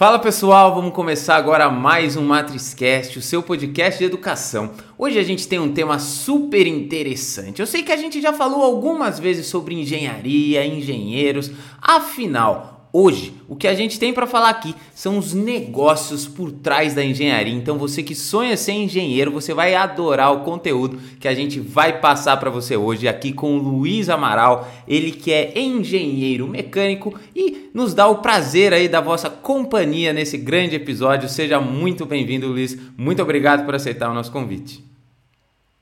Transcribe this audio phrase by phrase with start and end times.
[0.00, 4.70] Fala pessoal, vamos começar agora mais um Matrizcast, o seu podcast de educação.
[4.96, 7.60] Hoje a gente tem um tema super interessante.
[7.60, 11.50] Eu sei que a gente já falou algumas vezes sobre engenharia, engenheiros,
[11.82, 16.92] afinal, Hoje, o que a gente tem para falar aqui são os negócios por trás
[16.92, 17.54] da engenharia.
[17.54, 22.00] Então, você que sonha ser engenheiro, você vai adorar o conteúdo que a gente vai
[22.00, 27.70] passar para você hoje aqui com o Luiz Amaral, ele que é engenheiro mecânico e
[27.72, 31.28] nos dá o prazer aí da vossa companhia nesse grande episódio.
[31.28, 32.76] Seja muito bem-vindo, Luiz.
[32.96, 34.84] Muito obrigado por aceitar o nosso convite.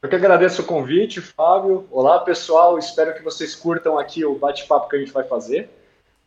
[0.03, 1.87] Eu que agradeço o convite, Fábio.
[1.91, 2.79] Olá, pessoal.
[2.79, 5.71] Espero que vocês curtam aqui o bate-papo que a gente vai fazer.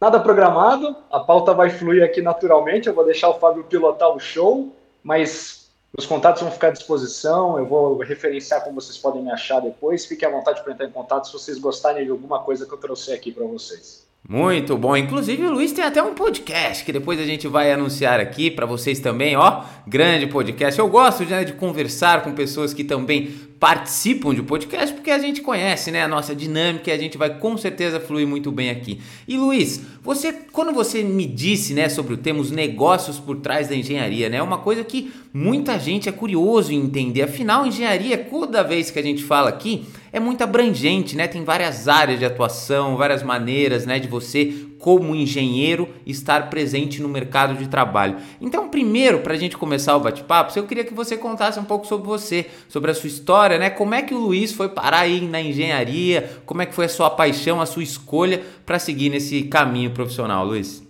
[0.02, 2.88] Nada programado, a pauta vai fluir aqui naturalmente.
[2.88, 7.60] Eu vou deixar o Fábio pilotar o show, mas os contatos vão ficar à disposição.
[7.60, 10.08] Eu vou referenciar como vocês podem me achar depois.
[10.08, 12.80] Fiquem à vontade para entrar em contato se vocês gostarem de alguma coisa que eu
[12.80, 14.08] trouxe aqui para vocês.
[14.28, 14.98] Muito bom.
[14.98, 18.66] Inclusive o Luiz tem até um podcast que depois a gente vai anunciar aqui para
[18.66, 19.64] vocês também, ó.
[19.88, 20.80] Grande podcast.
[20.80, 25.40] Eu gosto né, de conversar com pessoas que também participam de podcast porque a gente
[25.40, 29.00] conhece, né, a nossa dinâmica e a gente vai com certeza fluir muito bem aqui.
[29.28, 33.68] E Luiz, você quando você me disse, né, sobre o tema os negócios por trás
[33.68, 37.22] da engenharia, né, é uma coisa que muita gente é curioso em entender.
[37.22, 41.26] Afinal, engenharia, toda vez que a gente fala aqui, é muito abrangente, né?
[41.26, 47.08] Tem várias áreas de atuação, várias maneiras, né, de você como engenheiro estar presente no
[47.08, 48.18] mercado de trabalho.
[48.42, 51.86] Então, primeiro, para a gente começar o bate-papo, eu queria que você contasse um pouco
[51.86, 53.70] sobre você, sobre a sua história, né?
[53.70, 56.42] Como é que o Luiz foi parar aí na engenharia?
[56.46, 60.46] Como é que foi a sua paixão, a sua escolha para seguir nesse caminho profissional,
[60.46, 60.84] Luiz?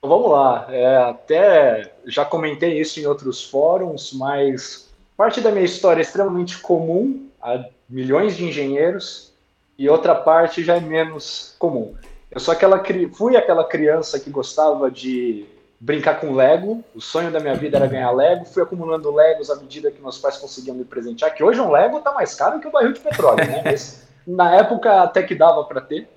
[0.00, 0.66] Vamos lá.
[0.70, 6.58] É, até já comentei isso em outros fóruns, mas parte da minha história é extremamente
[6.58, 9.30] comum a milhões de engenheiros
[9.78, 11.94] e outra parte já é menos comum.
[12.32, 15.46] Eu sou aquela fui aquela criança que gostava de
[15.78, 16.82] brincar com Lego.
[16.94, 18.46] O sonho da minha vida era ganhar Lego.
[18.46, 21.34] Fui acumulando Legos à medida que meus pais conseguiam me presentear.
[21.34, 23.62] Que hoje um Lego tá mais caro que um barril de petróleo, né?
[23.62, 26.08] Mas, na época até que dava para ter.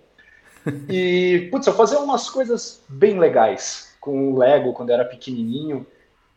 [0.88, 5.86] E putz, eu fazia umas coisas bem legais com o Lego quando eu era pequenininho.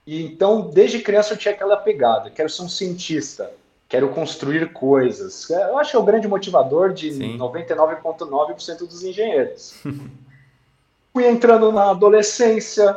[0.05, 2.31] E então desde criança eu tinha aquela pegada.
[2.31, 3.53] Quero ser um cientista
[3.89, 5.49] quero construir coisas.
[5.49, 9.75] Eu acho que é o grande motivador de 99,9% dos engenheiros.
[11.13, 12.97] Fui entrando na adolescência,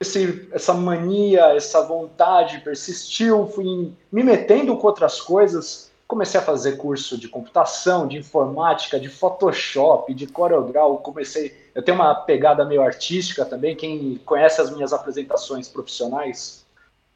[0.00, 5.90] esse, essa mania, essa vontade persistiu, fui me metendo com outras coisas.
[6.08, 10.98] Comecei a fazer curso de computação, de informática, de Photoshop, de CorelDRAW.
[10.98, 13.76] Comecei, eu tenho uma pegada meio artística também.
[13.76, 16.64] Quem conhece as minhas apresentações profissionais,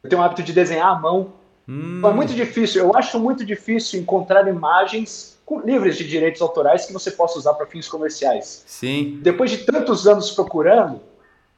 [0.02, 1.32] eu tenho o hábito de desenhar à mão.
[1.70, 2.02] Hum.
[2.04, 7.12] É muito difícil, eu acho muito difícil encontrar imagens livres de direitos autorais que você
[7.12, 8.64] possa usar para fins comerciais.
[8.66, 9.20] Sim.
[9.22, 11.00] Depois de tantos anos procurando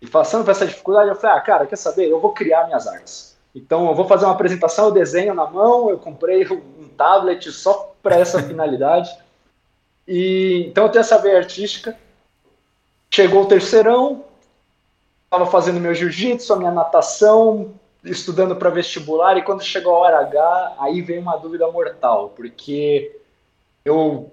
[0.03, 2.11] e passando por essa dificuldade, eu falei, ah, cara, quer saber?
[2.11, 3.37] Eu vou criar minhas artes.
[3.55, 7.95] Então, eu vou fazer uma apresentação, eu desenho na mão, eu comprei um tablet só
[8.03, 9.11] para essa finalidade.
[10.07, 11.97] E então eu tenho essa veia artística.
[13.11, 14.25] Chegou o terceirão,
[15.25, 17.73] estava fazendo meu jiu-jitsu, a minha natação,
[18.05, 23.17] estudando para vestibular e quando chegou a hora H, aí veio uma dúvida mortal, porque
[23.85, 24.33] eu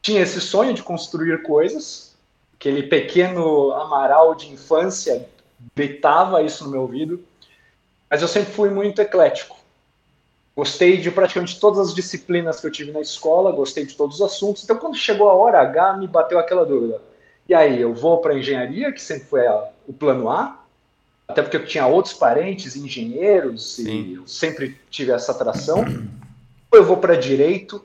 [0.00, 2.14] tinha esse sonho de construir coisas,
[2.54, 5.28] aquele pequeno Amaral de infância
[5.74, 7.22] gritava isso no meu ouvido,
[8.10, 9.56] mas eu sempre fui muito eclético.
[10.54, 14.22] Gostei de praticamente todas as disciplinas que eu tive na escola, gostei de todos os
[14.22, 14.62] assuntos.
[14.62, 17.00] Então, quando chegou a hora H, me bateu aquela dúvida.
[17.48, 20.61] E aí, eu vou para engenharia, que sempre foi a, o plano A,
[21.32, 23.88] até porque eu tinha outros parentes engenheiros Sim.
[23.88, 25.78] e eu sempre tive essa atração.
[26.70, 27.82] Ou eu vou para direito,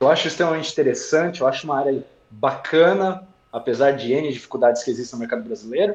[0.00, 5.16] eu acho extremamente interessante, eu acho uma área bacana, apesar de N dificuldades que existem
[5.16, 5.94] no mercado brasileiro.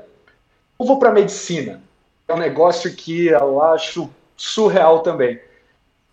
[0.77, 1.81] Ou vou para medicina,
[2.27, 5.41] é um negócio que eu acho surreal também.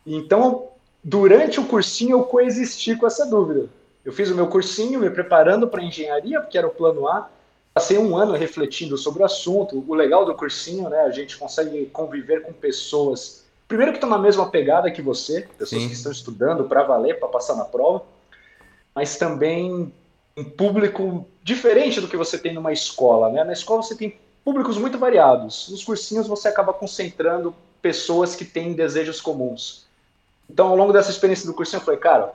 [0.05, 0.69] Então,
[1.03, 3.69] durante o cursinho, eu coexisti com essa dúvida.
[4.05, 7.29] Eu fiz o meu cursinho me preparando para engenharia, porque era o plano A,
[7.73, 9.85] Passei um ano refletindo sobre o assunto.
[9.87, 11.01] O legal do cursinho, né?
[11.03, 15.83] A gente consegue conviver com pessoas, primeiro que estão na mesma pegada que você, pessoas
[15.83, 15.89] Sim.
[15.89, 18.03] que estão estudando para valer, para passar na prova,
[18.95, 19.93] mas também
[20.37, 23.45] um público diferente do que você tem numa escola, né?
[23.45, 25.69] Na escola você tem públicos muito variados.
[25.69, 29.87] Nos cursinhos você acaba concentrando pessoas que têm desejos comuns.
[30.49, 32.35] Então, ao longo dessa experiência do cursinho, eu falei, cara,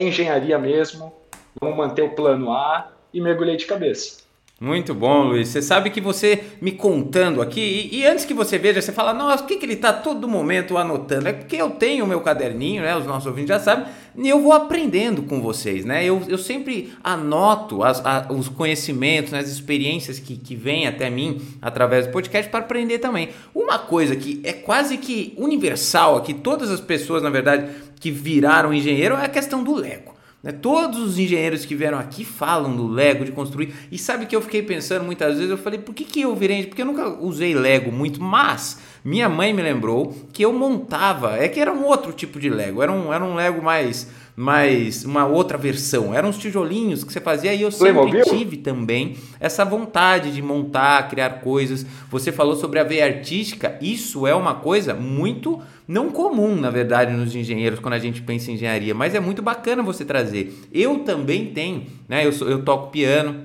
[0.00, 1.12] engenharia mesmo,
[1.60, 4.22] vamos manter o plano A e mergulhei de cabeça.
[4.62, 5.48] Muito bom, Luiz.
[5.48, 9.12] Você sabe que você me contando aqui, e, e antes que você veja, você fala,
[9.12, 11.26] nossa, o que, que ele está todo momento anotando?
[11.26, 12.96] É porque eu tenho o meu caderninho, né?
[12.96, 13.86] Os nossos ouvintes já sabem,
[14.16, 16.04] e eu vou aprendendo com vocês, né?
[16.04, 19.40] Eu, eu sempre anoto as, a, os conhecimentos, né?
[19.40, 23.30] as experiências que, que vêm até mim através do podcast para aprender também.
[23.52, 27.68] Uma coisa que é quase que universal aqui, todas as pessoas, na verdade,
[27.98, 30.12] que viraram engenheiro, é a questão do Lego.
[30.42, 30.50] Né?
[30.52, 33.72] Todos os engenheiros que vieram aqui falam do Lego, de construir.
[33.90, 35.50] E sabe que eu fiquei pensando muitas vezes?
[35.50, 36.66] Eu falei, por que, que eu virei?
[36.66, 41.36] Porque eu nunca usei Lego muito, mas minha mãe me lembrou que eu montava.
[41.36, 45.04] É que era um outro tipo de Lego, era um, era um Lego mais mas
[45.04, 46.14] uma outra versão.
[46.14, 51.08] Eram os tijolinhos que você fazia e eu sempre tive também essa vontade de montar,
[51.08, 51.84] criar coisas.
[52.10, 55.60] Você falou sobre a veia artística, isso é uma coisa muito
[55.92, 59.42] não comum, na verdade, nos engenheiros quando a gente pensa em engenharia, mas é muito
[59.42, 60.58] bacana você trazer.
[60.72, 62.26] Eu também tenho, né?
[62.26, 63.42] Eu, sou, eu toco piano,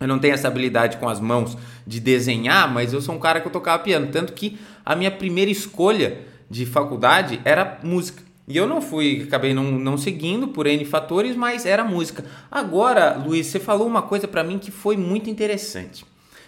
[0.00, 1.56] eu não tenho essa habilidade com as mãos
[1.86, 5.10] de desenhar, mas eu sou um cara que eu tocava piano, tanto que a minha
[5.10, 6.18] primeira escolha
[6.48, 8.22] de faculdade era música.
[8.48, 12.24] E eu não fui, acabei não, não seguindo por N fatores, mas era música.
[12.50, 16.04] Agora, Luiz, você falou uma coisa para mim que foi muito interessante.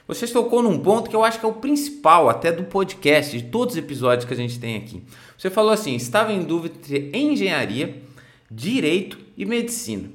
[0.07, 3.45] Você tocou num ponto que eu acho que é o principal até do podcast, de
[3.45, 5.03] todos os episódios que a gente tem aqui.
[5.37, 8.03] Você falou assim: estava em dúvida entre engenharia,
[8.51, 10.09] direito e medicina.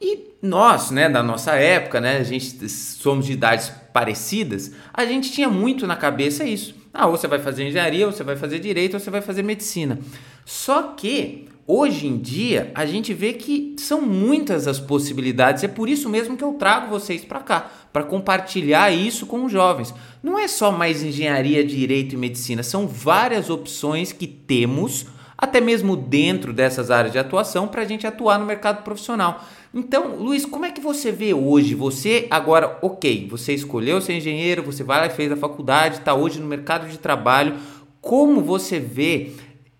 [0.00, 5.30] E nós, né, da nossa época, né, a gente somos de idades parecidas, a gente
[5.30, 6.74] tinha muito na cabeça isso.
[6.92, 9.42] Ah, ou você vai fazer engenharia, ou você vai fazer direito, ou você vai fazer
[9.42, 9.98] medicina.
[10.44, 15.64] Só que hoje em dia a gente vê que são muitas as possibilidades.
[15.64, 19.52] É por isso mesmo que eu trago vocês para cá, para compartilhar isso com os
[19.52, 19.94] jovens.
[20.22, 25.96] Não é só mais engenharia, direito e medicina, são várias opções que temos, até mesmo
[25.96, 29.42] dentro dessas áreas de atuação, para a gente atuar no mercado profissional.
[29.74, 31.74] Então, Luiz, como é que você vê hoje?
[31.74, 36.12] Você agora, ok, você escolheu ser engenheiro, você vai lá e fez a faculdade, está
[36.14, 37.56] hoje no mercado de trabalho.
[37.98, 39.32] Como você vê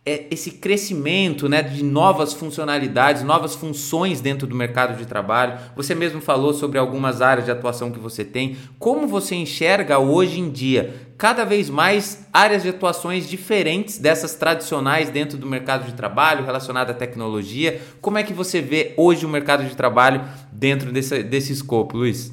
[0.05, 5.57] esse crescimento né, de novas funcionalidades, novas funções dentro do mercado de trabalho.
[5.77, 8.57] Você mesmo falou sobre algumas áreas de atuação que você tem.
[8.81, 15.09] Como você enxerga hoje em dia cada vez mais áreas de atuações diferentes dessas tradicionais
[15.09, 17.81] dentro do mercado de trabalho relacionada à tecnologia?
[18.01, 22.33] Como é que você vê hoje o mercado de trabalho dentro desse, desse escopo, Luiz?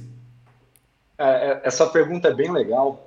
[1.20, 3.06] É, é essa pergunta é bem legal.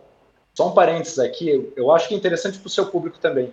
[0.54, 3.52] Só um parênteses aqui, eu acho que é interessante para o seu público também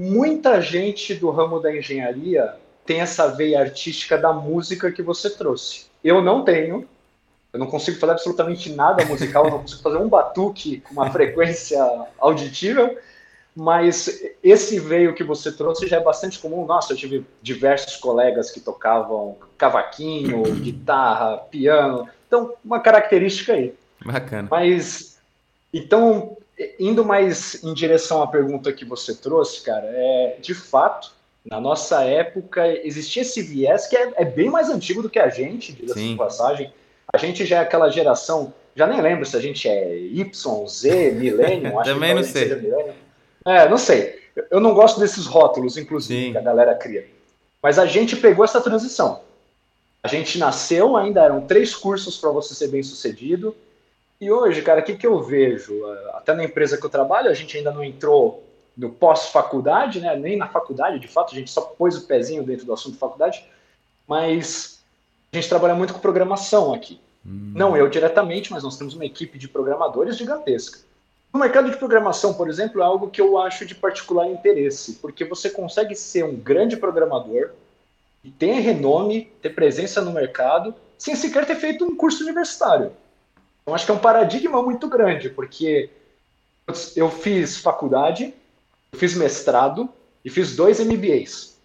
[0.00, 2.54] muita gente do ramo da engenharia
[2.86, 5.86] tem essa veia artística da música que você trouxe.
[6.02, 6.88] Eu não tenho,
[7.52, 11.10] eu não consigo fazer absolutamente nada musical, eu não consigo fazer um batuque com uma
[11.10, 11.78] frequência
[12.18, 12.90] auditiva,
[13.54, 16.64] mas esse veio que você trouxe já é bastante comum.
[16.64, 22.08] Nossa, eu tive diversos colegas que tocavam cavaquinho, guitarra, piano.
[22.26, 23.74] Então, uma característica aí.
[24.02, 24.48] Bacana.
[24.50, 25.18] Mas,
[25.74, 26.38] então,
[26.78, 31.12] indo mais em direção à pergunta que você trouxe, cara, é de fato,
[31.44, 35.28] na nossa época existia esse viés que é, é bem mais antigo do que a
[35.28, 36.72] gente, diga de passagem.
[37.12, 41.10] A gente já é aquela geração, já nem lembro se a gente é Y, Z,
[41.18, 42.72] Millennium, acho Também não sei.
[43.46, 44.20] É, não sei.
[44.50, 46.32] Eu não gosto desses rótulos, inclusive, Sim.
[46.32, 47.06] que a galera cria.
[47.62, 49.20] Mas a gente pegou essa transição.
[50.02, 53.54] A gente nasceu, ainda eram três cursos para você ser bem sucedido
[54.20, 55.86] e hoje, cara, o que, que eu vejo?
[56.12, 58.44] Até na empresa que eu trabalho, a gente ainda não entrou
[58.76, 60.14] no pós-faculdade, né?
[60.16, 63.44] nem na faculdade, de fato, a gente só pôs o pezinho dentro do assunto faculdade,
[64.06, 64.80] mas
[65.32, 67.00] a gente trabalha muito com programação aqui.
[67.26, 67.52] Hum.
[67.54, 70.80] Não eu diretamente, mas nós temos uma equipe de programadores gigantesca.
[71.32, 75.24] No mercado de programação, por exemplo, é algo que eu acho de particular interesse, porque
[75.24, 77.50] você consegue ser um grande programador,
[78.38, 82.92] ter renome, ter presença no mercado, sem sequer ter feito um curso universitário.
[83.62, 85.90] Então, acho que é um paradigma muito grande, porque
[86.96, 88.34] eu fiz faculdade,
[88.92, 89.88] eu fiz mestrado
[90.24, 91.56] e fiz dois MBAs.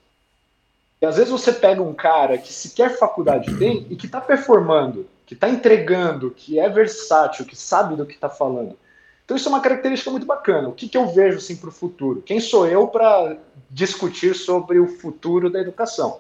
[1.02, 5.08] E às vezes você pega um cara que sequer faculdade tem e que está performando,
[5.26, 8.78] que está entregando, que é versátil, que sabe do que está falando.
[9.24, 10.70] Então isso é uma característica muito bacana.
[10.70, 12.22] O que, que eu vejo assim, para o futuro?
[12.22, 13.38] Quem sou eu para
[13.70, 16.20] discutir sobre o futuro da educação?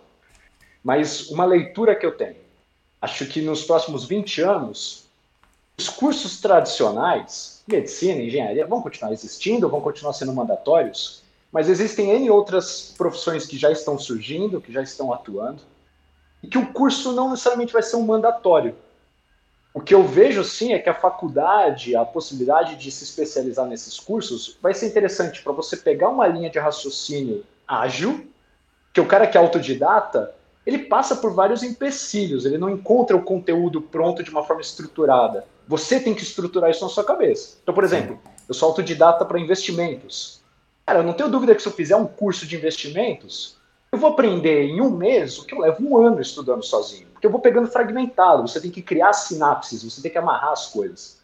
[0.83, 2.37] Mas uma leitura que eu tenho.
[3.01, 5.04] Acho que nos próximos 20 anos,
[5.77, 12.29] os cursos tradicionais, medicina, engenharia, vão continuar existindo, vão continuar sendo mandatórios, mas existem N
[12.29, 15.61] outras profissões que já estão surgindo, que já estão atuando,
[16.41, 18.75] e que o curso não necessariamente vai ser um mandatório.
[19.73, 23.99] O que eu vejo sim é que a faculdade, a possibilidade de se especializar nesses
[23.99, 28.25] cursos, vai ser interessante para você pegar uma linha de raciocínio ágil,
[28.93, 30.33] que o cara que é autodidata,
[30.65, 35.45] ele passa por vários empecilhos, ele não encontra o conteúdo pronto de uma forma estruturada
[35.67, 37.57] Você tem que estruturar isso na sua cabeça.
[37.61, 40.41] Então, por exemplo, eu sou autodidata para investimentos.
[40.85, 43.57] Cara, eu não tenho dúvida que se eu fizer um curso de investimentos,
[43.91, 47.07] eu vou aprender em um mês o que eu levo um ano estudando sozinho.
[47.13, 50.67] Porque eu vou pegando fragmentado, você tem que criar sinapses, você tem que amarrar as
[50.67, 51.17] coisas.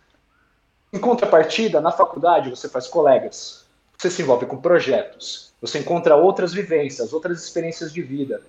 [0.92, 3.66] Em contrapartida, na faculdade você faz colegas,
[3.98, 8.42] você se envolve com projetos, você encontra outras vivências, outras experiências de vida.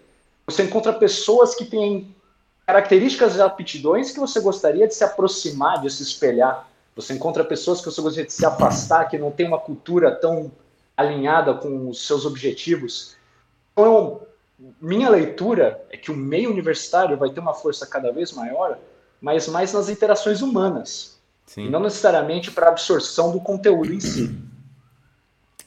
[0.46, 2.14] Você encontra pessoas que têm
[2.66, 6.68] características e aptidões que você gostaria de se aproximar, de se espelhar.
[6.94, 10.50] Você encontra pessoas que você gostaria de se afastar, que não tem uma cultura tão
[10.96, 13.16] alinhada com os seus objetivos.
[13.72, 14.20] Então,
[14.80, 18.78] minha leitura é que o meio universitário vai ter uma força cada vez maior,
[19.20, 21.66] mas mais nas interações humanas, Sim.
[21.66, 24.34] e não necessariamente para a absorção do conteúdo em si.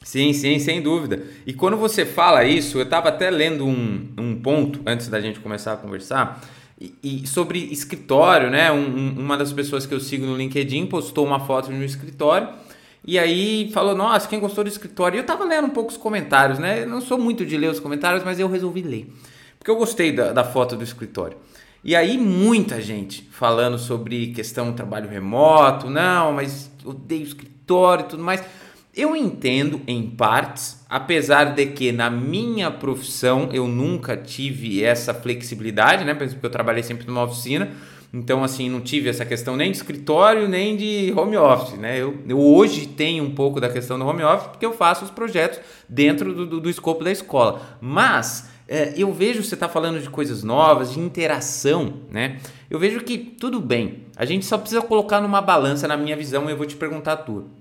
[0.02, 1.24] Sim, sim, sem dúvida.
[1.44, 5.40] E quando você fala isso, eu estava até lendo um, um ponto antes da gente
[5.40, 6.40] começar a conversar,
[6.80, 8.70] e, e sobre escritório, né?
[8.70, 12.48] Um, uma das pessoas que eu sigo no LinkedIn postou uma foto no escritório
[13.06, 15.16] e aí falou: Nossa, quem gostou do escritório?
[15.16, 16.82] E eu estava lendo um pouco os comentários, né?
[16.82, 19.10] Eu não sou muito de ler os comentários, mas eu resolvi ler,
[19.58, 21.36] porque eu gostei da, da foto do escritório.
[21.82, 28.08] E aí muita gente falando sobre questão do trabalho remoto, não, mas odeio escritório e
[28.08, 28.42] tudo mais.
[28.96, 36.02] Eu entendo em partes, apesar de que na minha profissão eu nunca tive essa flexibilidade,
[36.02, 36.14] né?
[36.14, 37.72] Porque eu trabalhei sempre numa oficina,
[38.10, 42.00] então assim não tive essa questão nem de escritório nem de home office, né?
[42.00, 45.10] Eu, eu hoje tenho um pouco da questão do home office porque eu faço os
[45.10, 50.00] projetos dentro do, do, do escopo da escola, mas é, eu vejo você está falando
[50.00, 52.38] de coisas novas, de interação, né?
[52.70, 56.48] Eu vejo que tudo bem, a gente só precisa colocar numa balança, na minha visão,
[56.48, 57.55] e eu vou te perguntar tudo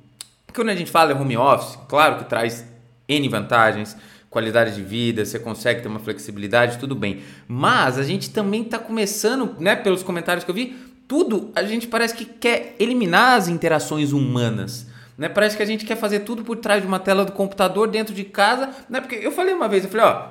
[0.55, 2.65] quando a gente fala em home office, claro que traz
[3.07, 3.95] N vantagens,
[4.29, 7.21] qualidade de vida, você consegue ter uma flexibilidade, tudo bem.
[7.47, 10.75] Mas a gente também está começando, né, pelos comentários que eu vi,
[11.07, 14.87] tudo a gente parece que quer eliminar as interações humanas.
[15.17, 15.29] Né?
[15.29, 18.13] Parece que a gente quer fazer tudo por trás de uma tela do computador dentro
[18.13, 18.69] de casa.
[18.89, 18.99] Né?
[18.99, 20.27] Porque eu falei uma vez, eu falei, ó,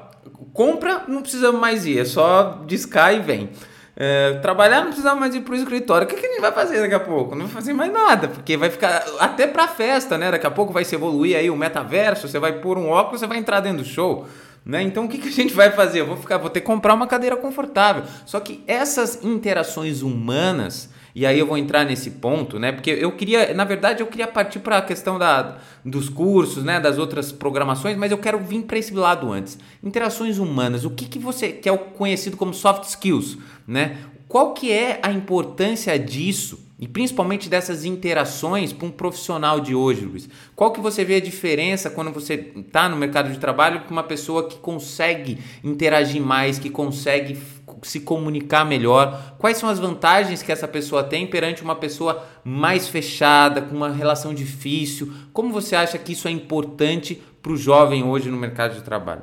[0.52, 3.50] compra, não precisamos mais ir, é só discar e vem.
[3.96, 6.06] É, trabalhar não precisava mais ir pro escritório.
[6.06, 7.34] O que, que a gente vai fazer daqui a pouco?
[7.34, 10.32] Não vai fazer mais nada, porque vai ficar até pra festa, né?
[10.32, 13.26] Daqui a pouco vai se evoluir aí o metaverso, você vai pôr um óculos, você
[13.26, 14.26] vai entrar dentro do show.
[14.66, 14.82] Né?
[14.82, 16.00] Então o que, que a gente vai fazer?
[16.00, 18.02] Eu vou ficar, vou ter que comprar uma cadeira confortável.
[18.24, 22.72] Só que essas interações humanas e aí eu vou entrar nesse ponto, né?
[22.72, 26.80] Porque eu queria, na verdade, eu queria partir para a questão da, dos cursos, né?
[26.80, 29.56] Das outras programações, mas eu quero vir para esse lado antes.
[29.80, 30.84] Interações humanas.
[30.84, 33.96] O que, que você que é o conhecido como soft skills, né?
[34.26, 40.04] Qual que é a importância disso e principalmente dessas interações para um profissional de hoje,
[40.04, 40.28] Luiz?
[40.56, 44.02] Qual que você vê a diferença quando você está no mercado de trabalho com uma
[44.02, 47.38] pessoa que consegue interagir mais, que consegue
[47.82, 49.34] se comunicar melhor?
[49.38, 53.90] Quais são as vantagens que essa pessoa tem perante uma pessoa mais fechada, com uma
[53.90, 55.12] relação difícil?
[55.32, 59.22] Como você acha que isso é importante para o jovem hoje no mercado de trabalho?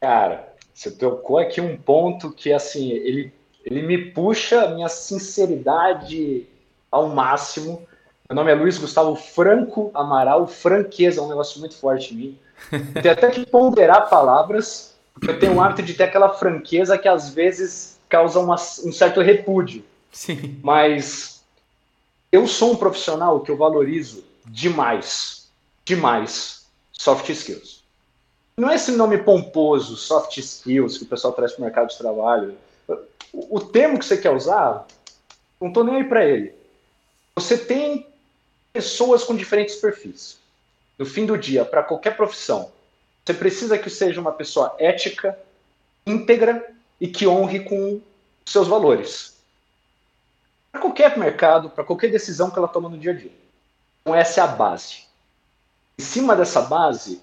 [0.00, 3.32] Cara, você tocou aqui um ponto que assim ele,
[3.64, 6.46] ele me puxa a minha sinceridade
[6.90, 7.86] ao máximo.
[8.28, 10.46] Meu nome é Luiz Gustavo Franco Amaral.
[10.46, 12.38] Franqueza é um negócio muito forte em mim.
[13.02, 17.30] Tem até que ponderar palavras eu tenho o hábito de ter aquela franqueza que às
[17.30, 19.84] vezes causa uma, um certo repúdio.
[20.10, 20.58] Sim.
[20.62, 21.42] Mas
[22.30, 25.48] eu sou um profissional que eu valorizo demais,
[25.84, 27.82] demais soft skills.
[28.56, 31.98] Não é esse nome pomposo, soft skills, que o pessoal traz para o mercado de
[31.98, 32.54] trabalho.
[33.32, 34.86] O, o termo que você quer usar,
[35.60, 36.54] não estou nem aí para ele.
[37.34, 38.06] Você tem
[38.72, 40.38] pessoas com diferentes perfis.
[40.98, 42.70] No fim do dia, para qualquer profissão,
[43.24, 45.38] você precisa que seja uma pessoa ética,
[46.06, 48.00] íntegra e que honre com
[48.44, 49.36] seus valores.
[50.70, 53.32] Para qualquer mercado, para qualquer decisão que ela toma no dia a dia.
[54.00, 55.04] Então, essa é a base.
[55.98, 57.20] Em cima dessa base,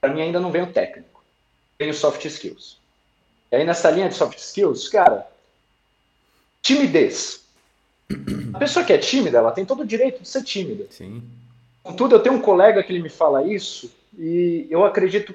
[0.00, 1.22] para mim ainda não vem o técnico,
[1.78, 2.78] vem o soft skills.
[3.52, 5.26] E aí, nessa linha de soft skills, cara,
[6.62, 7.42] timidez.
[8.54, 10.86] A pessoa que é tímida, ela tem todo o direito de ser tímida.
[10.90, 11.22] Sim.
[11.82, 15.34] Contudo, eu tenho um colega que ele me fala isso, e eu acredito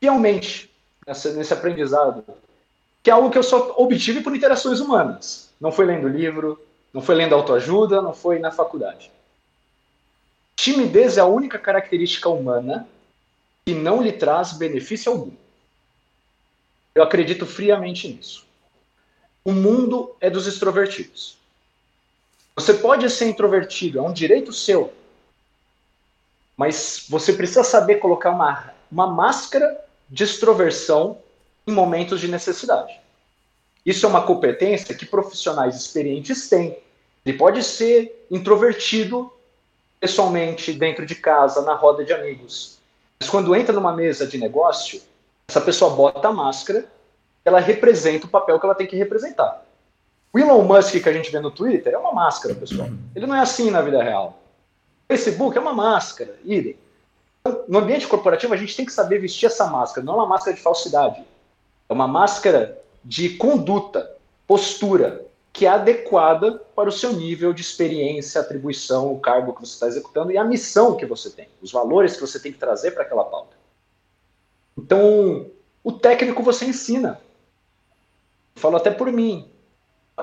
[0.00, 0.70] fielmente
[1.06, 2.24] nessa, nesse aprendizado,
[3.02, 5.50] que é algo que eu só obtive por interações humanas.
[5.60, 6.60] Não foi lendo livro,
[6.92, 9.10] não foi lendo autoajuda, não foi na faculdade.
[10.56, 12.88] Timidez é a única característica humana
[13.64, 15.32] que não lhe traz benefício algum.
[16.94, 18.44] Eu acredito friamente nisso.
[19.44, 21.36] O mundo é dos extrovertidos.
[22.56, 24.92] Você pode ser introvertido, é um direito seu.
[26.56, 31.18] Mas você precisa saber colocar uma, uma máscara de extroversão
[31.66, 33.00] em momentos de necessidade.
[33.84, 36.78] Isso é uma competência que profissionais experientes têm,
[37.24, 39.30] Ele pode ser introvertido
[40.00, 42.78] pessoalmente, dentro de casa, na roda de amigos.
[43.18, 45.00] Mas quando entra numa mesa de negócio,
[45.48, 46.84] essa pessoa bota a máscara,
[47.44, 49.64] ela representa o papel que ela tem que representar.
[50.32, 52.88] O Elon Musk que a gente vê no Twitter é uma máscara, pessoal.
[53.14, 54.38] Ele não é assim na vida real.
[55.08, 56.76] Facebook é uma máscara, idem.
[57.68, 60.04] No ambiente corporativo, a gente tem que saber vestir essa máscara.
[60.04, 61.22] Não é uma máscara de falsidade.
[61.88, 68.40] É uma máscara de conduta, postura, que é adequada para o seu nível de experiência,
[68.40, 72.14] atribuição, o cargo que você está executando e a missão que você tem, os valores
[72.14, 73.54] que você tem que trazer para aquela pauta.
[74.76, 75.46] Então,
[75.82, 77.20] o técnico você ensina.
[78.56, 79.48] falo até por mim.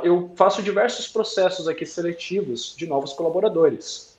[0.04, 4.11] Eu faço diversos processos aqui seletivos de novos colaboradores.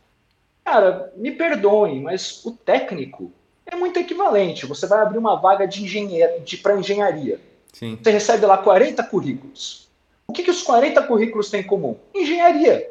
[0.65, 3.33] Cara, me perdoem, mas o técnico
[3.67, 4.67] é muito equivalente.
[4.67, 7.41] Você vai abrir uma vaga de engenheiro de, para engenharia.
[7.73, 7.99] Sim.
[8.01, 9.89] Você recebe lá 40 currículos.
[10.27, 11.97] O que, que os 40 currículos têm em comum?
[12.15, 12.91] Engenharia.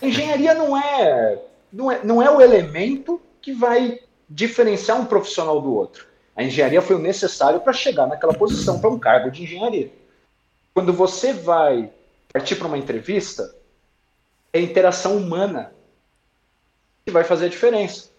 [0.00, 1.38] Engenharia não é,
[1.72, 6.06] não é, não é o elemento que vai diferenciar um profissional do outro.
[6.34, 9.90] A engenharia foi o necessário para chegar naquela posição, para um cargo de engenharia.
[10.72, 11.90] Quando você vai
[12.32, 13.54] partir para uma entrevista,
[14.52, 15.72] é a interação humana
[17.04, 18.10] que vai fazer a diferença.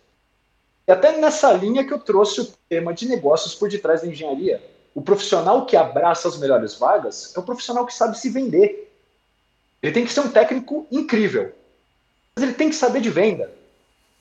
[0.87, 4.61] E até nessa linha que eu trouxe o tema de negócios por detrás da engenharia.
[4.93, 8.91] O profissional que abraça as melhores vagas é o profissional que sabe se vender.
[9.81, 11.53] Ele tem que ser um técnico incrível.
[12.35, 13.51] Mas ele tem que saber de venda.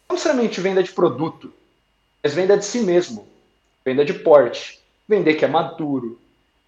[0.09, 1.53] Não necessariamente venda de produto,
[2.23, 3.27] mas venda de si mesmo.
[3.85, 4.81] Venda de porte.
[5.09, 6.19] Vender que é maduro.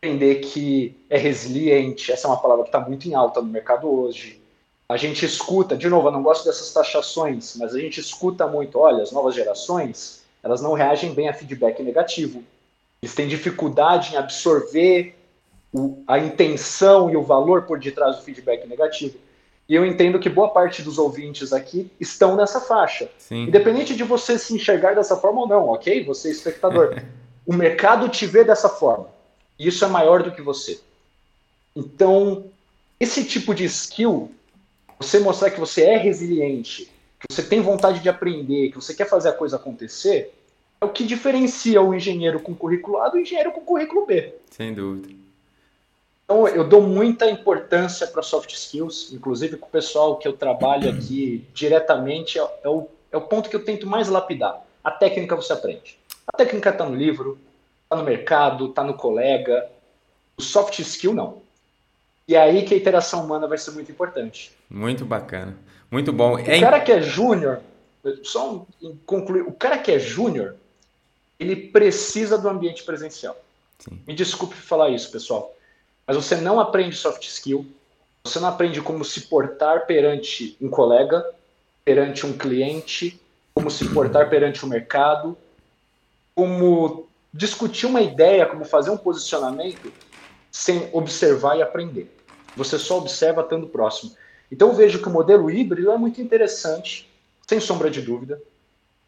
[0.02, 2.12] Vender que é resiliente.
[2.12, 4.40] Essa é uma palavra que está muito em alta no mercado hoje.
[4.88, 8.78] A gente escuta, de novo, eu não gosto dessas taxações, mas a gente escuta muito,
[8.78, 12.44] olha, as novas gerações, elas não reagem bem a feedback negativo.
[13.02, 15.16] Eles têm dificuldade em absorver
[15.72, 19.18] o, a intenção e o valor por detrás do feedback negativo.
[19.68, 23.10] E eu entendo que boa parte dos ouvintes aqui estão nessa faixa.
[23.18, 23.44] Sim.
[23.44, 26.04] Independente de você se enxergar dessa forma ou não, ok?
[26.04, 27.02] Você é espectador.
[27.46, 29.08] o mercado te vê dessa forma.
[29.58, 30.80] E isso é maior do que você.
[31.74, 32.44] Então,
[33.00, 34.30] esse tipo de skill,
[34.98, 39.08] você mostrar que você é resiliente, que você tem vontade de aprender, que você quer
[39.08, 40.34] fazer a coisa acontecer,
[40.80, 44.34] é o que diferencia o engenheiro com currículo A do engenheiro com currículo B.
[44.50, 45.14] Sem dúvida.
[46.24, 50.90] Então, eu dou muita importância para soft skills, inclusive com o pessoal que eu trabalho
[50.90, 54.64] aqui diretamente, é, é, o, é o ponto que eu tento mais lapidar.
[54.82, 55.98] A técnica você aprende.
[56.26, 57.38] A técnica está no livro,
[57.82, 59.68] está no mercado, está no colega.
[60.36, 61.42] O soft skill, não.
[62.26, 64.50] E é aí que a interação humana vai ser muito importante.
[64.74, 65.56] Muito bacana.
[65.88, 66.34] Muito bom.
[66.34, 67.60] O é cara que é júnior,
[68.24, 68.66] só
[69.06, 70.56] concluir, o cara que é júnior,
[71.38, 73.36] ele precisa do ambiente presencial.
[73.78, 74.02] Sim.
[74.04, 75.54] Me desculpe falar isso, pessoal,
[76.04, 77.64] mas você não aprende soft skill,
[78.24, 81.24] você não aprende como se portar perante um colega,
[81.84, 83.20] perante um cliente,
[83.54, 85.38] como se portar perante o um mercado,
[86.34, 89.92] como discutir uma ideia, como fazer um posicionamento
[90.50, 92.12] sem observar e aprender.
[92.56, 94.12] Você só observa estando próximo.
[94.50, 97.08] Então eu vejo que o modelo híbrido é muito interessante,
[97.46, 98.40] sem sombra de dúvida.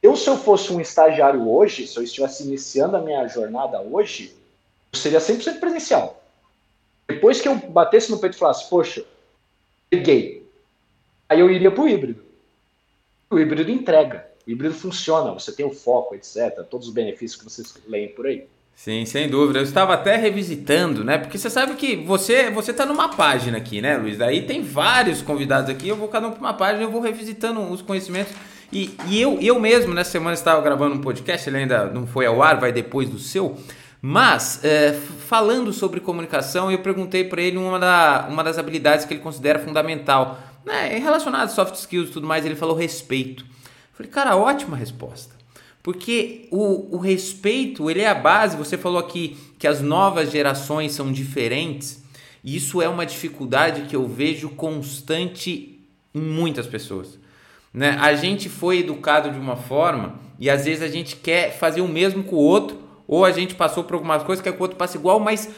[0.03, 4.35] Eu, se eu fosse um estagiário hoje, se eu estivesse iniciando a minha jornada hoje,
[4.93, 6.23] eu seria 100% presencial.
[7.09, 9.05] Depois que eu batesse no peito e falasse, poxa,
[9.89, 10.47] peguei,
[11.29, 12.25] aí eu iria para o híbrido.
[13.31, 16.65] O híbrido entrega, o híbrido funciona, você tem o foco, etc.
[16.71, 18.47] Todos os benefícios que vocês leem por aí.
[18.77, 19.59] Sim, sem dúvida.
[19.59, 21.19] Eu estava até revisitando, né?
[21.19, 24.17] Porque você sabe que você você está numa página aqui, né, Luiz?
[24.17, 25.89] Daí tem vários convidados aqui.
[25.89, 28.33] Eu vou cada um para uma página, eu vou revisitando os conhecimentos
[28.73, 32.27] e, e eu, eu mesmo, nessa semana, estava gravando um podcast, ele ainda não foi
[32.27, 33.57] ao ar, vai depois do seu.
[34.03, 39.15] Mas, é, falando sobre comunicação, eu perguntei para ele uma, da, uma das habilidades que
[39.15, 42.45] ele considera fundamental, né, relacionado a soft skills e tudo mais.
[42.45, 43.45] Ele falou respeito.
[43.45, 45.36] Eu falei, cara, ótima resposta.
[45.87, 48.57] Porque o, o respeito, ele é a base.
[48.57, 52.03] Você falou aqui que as novas gerações são diferentes.
[52.43, 55.79] E isso é uma dificuldade que eu vejo constante
[56.13, 57.17] em muitas pessoas.
[57.73, 57.97] Né?
[58.01, 61.87] A gente foi educado de uma forma e às vezes a gente quer fazer o
[61.87, 64.97] mesmo com o outro, ou a gente passou por algumas coisas que o outro passa
[64.97, 65.49] igual, mas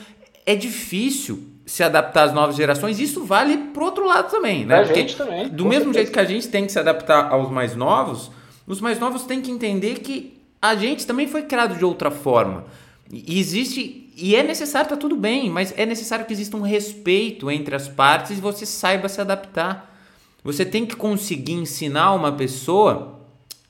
[0.45, 3.01] é difícil se adaptar às novas gerações.
[3.01, 4.83] Isso vale pro outro lado também, né?
[4.83, 5.49] Porque gente também.
[5.49, 8.31] Do mesmo jeito que a gente tem que se adaptar aos mais novos,
[8.69, 12.65] os mais novos têm que entender que a gente também foi criado de outra forma.
[13.11, 17.49] E existe e é necessário, tá tudo bem, mas é necessário que exista um respeito
[17.51, 19.97] entre as partes e você saiba se adaptar.
[20.43, 23.21] Você tem que conseguir ensinar uma pessoa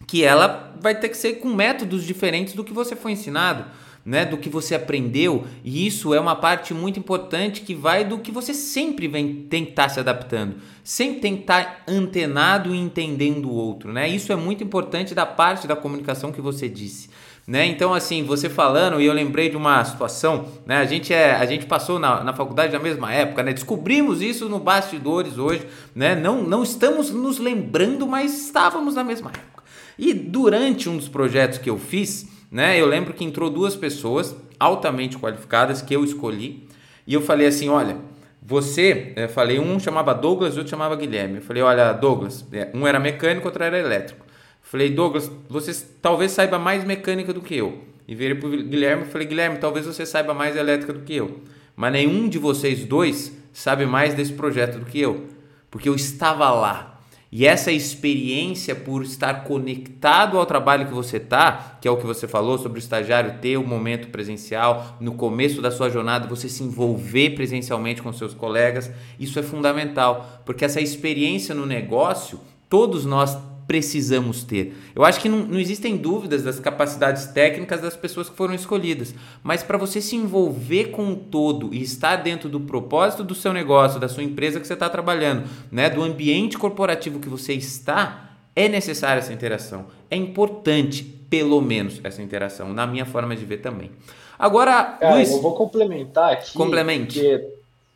[0.06, 3.66] que ela vai ter que ser com métodos diferentes do que você foi ensinado.
[4.08, 8.18] Né, do que você aprendeu, e isso é uma parte muito importante que vai do
[8.18, 14.08] que você sempre vem tentar se adaptando, sempre tentar antenado e entendendo o outro, né?
[14.08, 17.10] Isso é muito importante da parte da comunicação que você disse.
[17.46, 17.66] Né?
[17.66, 20.78] Então, assim, você falando, e eu lembrei de uma situação, né?
[20.78, 23.52] A gente, é, a gente passou na, na faculdade na mesma época, né?
[23.52, 26.14] Descobrimos isso no bastidores hoje, né?
[26.14, 29.64] Não, não estamos nos lembrando, mas estávamos na mesma época.
[29.98, 32.80] E durante um dos projetos que eu fiz, né?
[32.80, 36.68] Eu lembro que entrou duas pessoas altamente qualificadas que eu escolhi,
[37.06, 37.96] e eu falei assim: olha,
[38.42, 41.36] você, eu falei, um chamava Douglas o outro chamava Guilherme.
[41.36, 44.24] Eu falei, olha, Douglas, é, um era mecânico, outro era elétrico.
[44.62, 47.84] Falei, Douglas, você talvez saiba mais mecânica do que eu.
[48.06, 51.40] E virei pro Guilherme e falei, Guilherme, talvez você saiba mais elétrica do que eu.
[51.76, 55.26] Mas nenhum de vocês dois sabe mais desse projeto do que eu.
[55.70, 56.97] Porque eu estava lá.
[57.30, 62.06] E essa experiência por estar conectado ao trabalho que você está, que é o que
[62.06, 66.26] você falou sobre o estagiário ter o um momento presencial, no começo da sua jornada
[66.26, 72.40] você se envolver presencialmente com seus colegas, isso é fundamental, porque essa experiência no negócio,
[72.66, 73.36] todos nós
[73.68, 74.74] precisamos ter.
[74.96, 79.14] Eu acho que não, não existem dúvidas das capacidades técnicas das pessoas que foram escolhidas,
[79.42, 83.52] mas para você se envolver com o todo e estar dentro do propósito do seu
[83.52, 88.30] negócio, da sua empresa que você está trabalhando, né, do ambiente corporativo que você está,
[88.56, 89.86] é necessária essa interação.
[90.10, 93.90] É importante, pelo menos, essa interação, na minha forma de ver também.
[94.38, 96.54] Agora, Cara, Luiz, eu vou complementar aqui.
[96.54, 97.20] Complemente.
[97.20, 97.48] Porque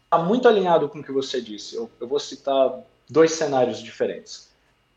[0.04, 1.76] está muito alinhado com o que você disse.
[1.76, 2.74] Eu, eu vou citar
[3.08, 4.51] dois cenários diferentes.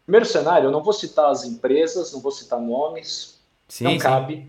[0.05, 3.97] Primeiro cenário, eu não vou citar as empresas, não vou citar nomes, sim, não sim.
[3.97, 4.47] cabe.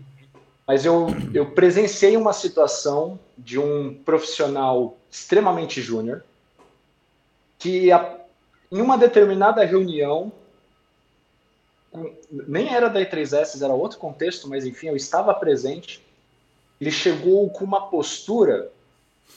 [0.67, 6.23] Mas eu, eu presenciei uma situação de um profissional extremamente júnior
[7.57, 8.17] que a,
[8.71, 10.31] em uma determinada reunião,
[12.29, 16.05] nem era da E3S, era outro contexto, mas enfim, eu estava presente.
[16.79, 18.69] Ele chegou com uma postura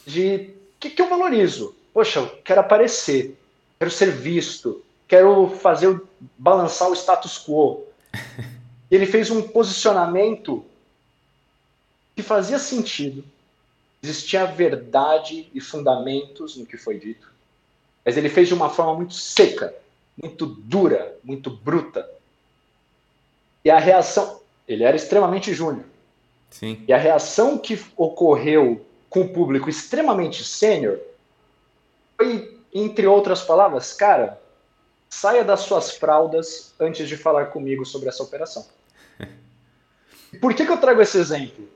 [0.05, 1.75] de que, que eu valorizo?
[1.93, 3.37] Poxa, eu quero aparecer,
[3.79, 6.01] quero ser visto, quero fazer
[6.39, 7.85] balançar o status quo.
[8.89, 10.65] Ele fez um posicionamento
[12.15, 13.25] que fazia sentido.
[14.01, 17.29] Existia verdade e fundamentos no que foi dito.
[18.05, 19.75] Mas ele fez de uma forma muito seca,
[20.21, 22.09] muito dura, muito bruta.
[23.63, 24.41] E a reação.
[24.67, 25.85] Ele era extremamente júnior.
[26.49, 26.83] Sim.
[26.89, 30.99] E a reação que ocorreu com o público extremamente sênior
[32.17, 34.40] foi, entre outras palavras, cara,
[35.11, 38.65] saia das suas fraldas antes de falar comigo sobre essa operação.
[40.41, 41.69] Por que, que eu trago esse exemplo?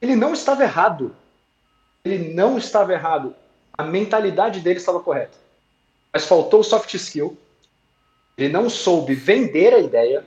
[0.00, 1.16] Ele não estava errado.
[2.04, 3.34] Ele não estava errado.
[3.76, 5.36] A mentalidade dele estava correta.
[6.12, 7.36] Mas faltou soft skill.
[8.36, 10.22] Ele não soube vender a ideia.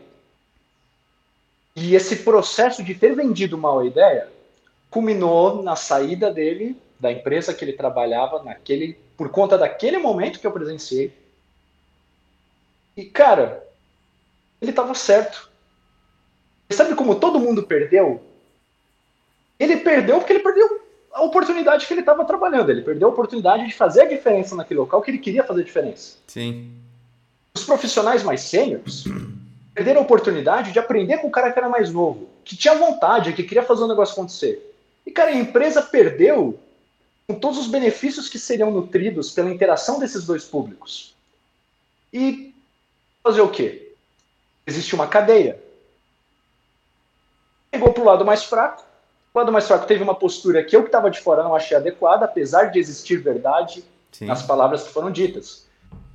[1.76, 4.28] E esse processo de ter vendido mal a ideia
[4.90, 10.48] culminou na saída dele da empresa que ele trabalhava naquele por conta daquele momento que
[10.48, 11.14] eu presenciei
[13.00, 13.66] e, cara,
[14.62, 15.50] ele estava certo.
[16.70, 18.22] Sabe como todo mundo perdeu?
[19.58, 20.82] Ele perdeu porque ele perdeu
[21.14, 22.70] a oportunidade que ele estava trabalhando.
[22.70, 26.18] Ele perdeu a oportunidade de fazer a diferença naquele local que ele queria fazer diferença.
[26.28, 26.74] Sim.
[27.56, 29.06] Os profissionais mais sêniores
[29.74, 33.32] perderam a oportunidade de aprender com o cara que era mais novo, que tinha vontade,
[33.32, 34.76] que queria fazer o negócio acontecer.
[35.06, 36.60] E, cara, a empresa perdeu
[37.26, 41.16] com todos os benefícios que seriam nutridos pela interação desses dois públicos.
[42.12, 42.49] E
[43.24, 43.94] fazer o quê?
[44.66, 45.62] Existe uma cadeia.
[47.72, 48.84] Pegou para o lado mais fraco.
[49.34, 51.78] O lado mais fraco teve uma postura que eu que estava de fora não achei
[51.78, 54.26] adequada, apesar de existir verdade Sim.
[54.26, 55.68] nas palavras que foram ditas.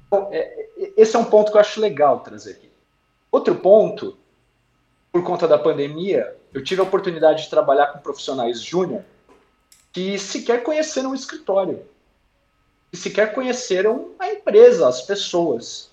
[0.06, 2.70] Então, é, é, esse é um ponto que eu acho legal trazer aqui.
[3.30, 4.16] Outro ponto,
[5.12, 9.02] por conta da pandemia, eu tive a oportunidade de trabalhar com profissionais júnior
[9.92, 11.84] que sequer conheceram o escritório,
[12.90, 15.90] que sequer conheceram a empresa, as pessoas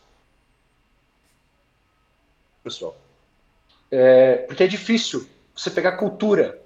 [2.63, 2.95] pessoal.
[3.91, 6.59] É, porque é difícil você pegar cultura.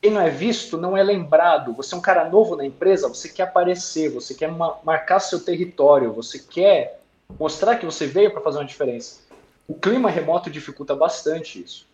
[0.00, 1.72] Quem não é visto não é lembrado.
[1.74, 6.12] Você é um cara novo na empresa, você quer aparecer, você quer marcar seu território,
[6.12, 7.00] você quer
[7.38, 9.20] mostrar que você veio para fazer uma diferença.
[9.66, 11.86] O clima remoto dificulta bastante isso.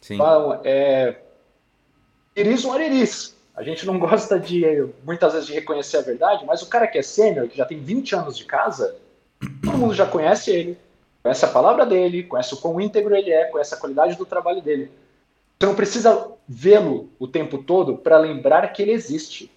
[0.00, 0.14] Sim.
[0.14, 1.16] Então, é,
[2.34, 3.36] iris um ariris.
[3.54, 6.98] A gente não gosta de, muitas vezes, de reconhecer a verdade, mas o cara que
[6.98, 8.96] é sênior, que já tem 20 anos de casa,
[9.62, 10.78] todo mundo já conhece ele,
[11.22, 14.60] conhece a palavra dele, conhece o quão íntegro ele é, conhece a qualidade do trabalho
[14.60, 14.90] dele.
[15.58, 19.50] Você não precisa vê-lo o tempo todo para lembrar que ele existe.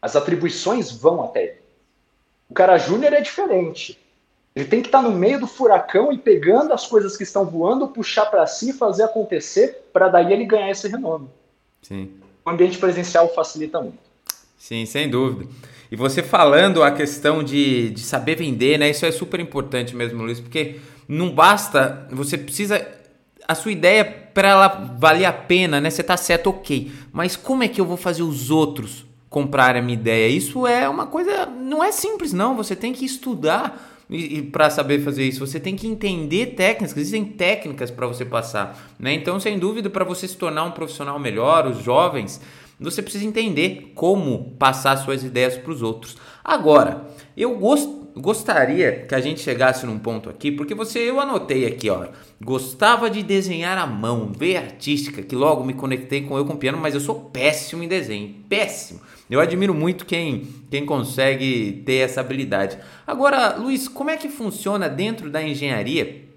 [0.00, 1.62] As atribuições vão até ele.
[2.48, 3.98] O cara júnior é diferente.
[4.54, 7.44] Ele tem que estar tá no meio do furacão e pegando as coisas que estão
[7.44, 11.28] voando, puxar para si, fazer acontecer, para daí ele ganhar esse renome.
[11.82, 12.10] Sim.
[12.44, 13.98] o ambiente presencial facilita muito.
[14.56, 15.50] Sim, sem dúvida.
[15.90, 18.88] E você falando a questão de, de saber vender, né?
[18.90, 20.80] Isso é super importante mesmo, Luiz, porque
[21.12, 22.86] não basta, você precisa
[23.46, 25.90] a sua ideia para ela valer a pena, né?
[25.90, 26.90] Você tá certo, ok.
[27.12, 30.28] Mas como é que eu vou fazer os outros comprarem a minha ideia?
[30.28, 32.56] Isso é uma coisa, não é simples não.
[32.56, 36.96] Você tem que estudar e, e para saber fazer isso, você tem que entender técnicas,
[36.96, 39.12] existem técnicas para você passar, né?
[39.12, 42.40] Então, sem dúvida, para você se tornar um profissional melhor, os jovens,
[42.80, 46.16] você precisa entender como passar suas ideias para os outros.
[46.44, 51.66] Agora, eu gosto gostaria que a gente chegasse num ponto aqui, porque você eu anotei
[51.66, 52.06] aqui, ó,
[52.40, 56.78] gostava de desenhar à mão, ver artística, que logo me conectei com eu com piano,
[56.78, 59.00] mas eu sou péssimo em desenho, péssimo.
[59.30, 62.78] Eu admiro muito quem, quem consegue ter essa habilidade.
[63.06, 66.31] Agora, Luiz, como é que funciona dentro da engenharia?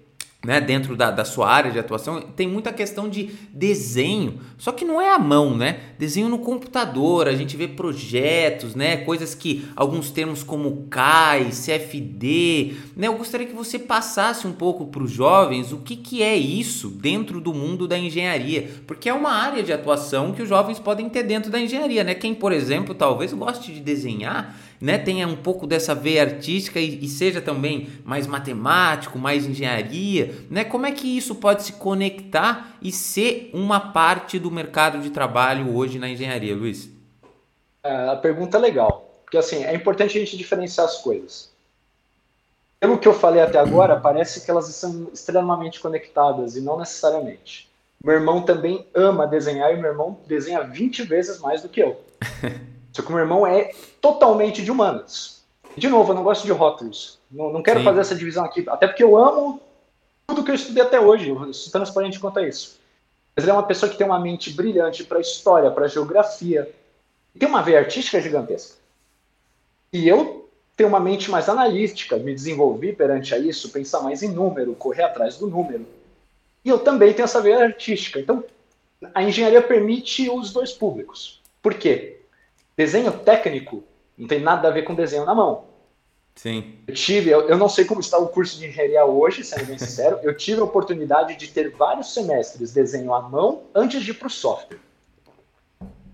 [0.46, 4.84] Né, dentro da, da sua área de atuação, tem muita questão de desenho, só que
[4.84, 5.80] não é à mão, né?
[5.98, 8.98] Desenho no computador, a gente vê projetos, né?
[8.98, 13.08] Coisas que alguns termos como CAI, CFD, né?
[13.08, 16.90] Eu gostaria que você passasse um pouco para os jovens o que, que é isso
[16.90, 21.08] dentro do mundo da engenharia, porque é uma área de atuação que os jovens podem
[21.08, 22.14] ter dentro da engenharia, né?
[22.14, 27.04] Quem, por exemplo, talvez goste de desenhar, né, tenha um pouco dessa veia artística e,
[27.04, 30.64] e, seja também mais matemático, mais engenharia, né?
[30.64, 35.74] Como é que isso pode se conectar e ser uma parte do mercado de trabalho
[35.74, 36.90] hoje na engenharia, Luiz?
[37.82, 41.50] É, a pergunta é legal, porque assim é importante a gente diferenciar as coisas.
[42.78, 47.70] Pelo que eu falei até agora, parece que elas são extremamente conectadas e não necessariamente.
[48.04, 52.00] Meu irmão também ama desenhar e meu irmão desenha 20 vezes mais do que eu.
[52.96, 55.44] Só que o meu irmão é totalmente de humanas.
[55.76, 57.18] De novo, eu não gosto de rótulos.
[57.30, 57.84] Não, não quero Sim.
[57.84, 59.60] fazer essa divisão aqui, até porque eu amo
[60.26, 61.28] tudo que eu estudei até hoje.
[61.28, 62.78] Eu sou transparente quanto a isso.
[63.36, 66.74] Mas ele é uma pessoa que tem uma mente brilhante para história, para geografia.
[67.34, 68.76] E tem uma veia artística gigantesca.
[69.92, 74.28] E eu tenho uma mente mais analítica, me desenvolvi perante a isso, pensar mais em
[74.28, 75.86] número, correr atrás do número.
[76.64, 78.18] E eu também tenho essa veia artística.
[78.18, 78.42] Então,
[79.14, 81.42] a engenharia permite os dois públicos.
[81.60, 82.15] Por quê?
[82.76, 83.82] Desenho técnico
[84.16, 85.64] não tem nada a ver com desenho na mão.
[86.34, 86.74] Sim.
[86.86, 89.78] Eu tive, eu, eu não sei como está o curso de engenharia hoje, sendo bem
[89.78, 94.14] sincero, eu tive a oportunidade de ter vários semestres desenho à mão antes de ir
[94.14, 94.78] para o software.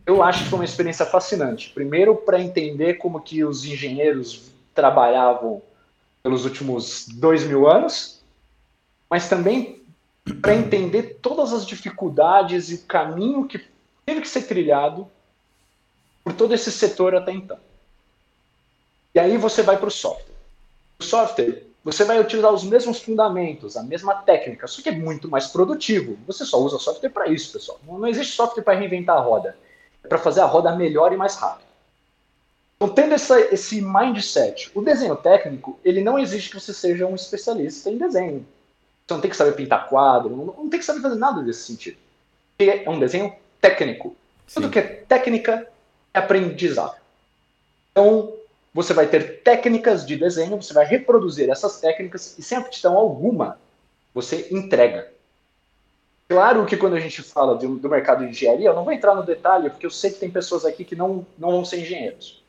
[0.06, 1.70] Eu acho que foi uma experiência fascinante.
[1.70, 5.60] Primeiro, para entender como que os engenheiros trabalhavam
[6.22, 8.22] pelos últimos dois mil anos,
[9.10, 9.82] mas também
[10.40, 13.60] para entender todas as dificuldades e caminho que
[14.06, 15.08] teve que ser trilhado
[16.24, 17.58] por todo esse setor até então.
[19.14, 20.34] E aí você vai para o software.
[20.98, 25.28] O software, você vai utilizar os mesmos fundamentos, a mesma técnica, só que é muito
[25.28, 26.16] mais produtivo.
[26.26, 27.80] Você só usa software para isso, pessoal.
[27.86, 29.56] Não existe software para reinventar a roda.
[30.02, 31.66] É para fazer a roda melhor e mais rápido.
[32.76, 37.14] Então, tendo essa, esse mindset, o desenho técnico, ele não exige que você seja um
[37.14, 38.46] especialista em desenho.
[39.06, 41.62] Você não tem que saber pintar quadro, não, não tem que saber fazer nada desse
[41.62, 41.96] sentido.
[42.56, 44.16] Porque é um desenho técnico.
[44.52, 45.68] Tudo que é técnica
[46.12, 46.96] aprendizado.
[47.90, 48.32] Então,
[48.74, 53.58] você vai ter técnicas de desenho, você vai reproduzir essas técnicas e sem aptidão alguma,
[54.14, 55.12] você entrega.
[56.28, 59.14] Claro que quando a gente fala do, do mercado de engenharia, eu não vou entrar
[59.14, 62.42] no detalhe, porque eu sei que tem pessoas aqui que não, não vão ser engenheiros.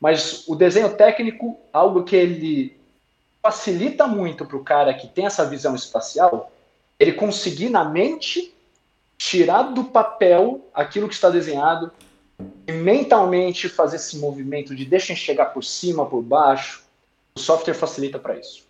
[0.00, 2.76] Mas o desenho técnico, algo que ele
[3.42, 6.50] facilita muito para o cara que tem essa visão espacial,
[6.98, 8.52] ele conseguir na mente
[9.16, 11.92] tirar do papel aquilo que está desenhado,
[12.72, 16.84] mentalmente fazer esse movimento de deixa chegar por cima, por baixo,
[17.34, 18.66] o software facilita para isso.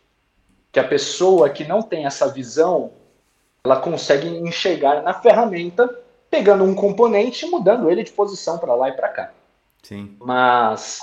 [0.72, 2.92] Que a pessoa que não tem essa visão,
[3.64, 5.88] ela consegue enxergar na ferramenta,
[6.30, 9.32] pegando um componente e mudando ele de posição para lá e para cá.
[9.82, 10.16] Sim.
[10.20, 11.00] Mas,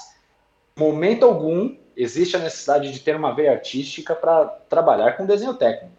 [0.76, 5.96] momento algum, existe a necessidade de ter uma veia artística para trabalhar com desenho técnico.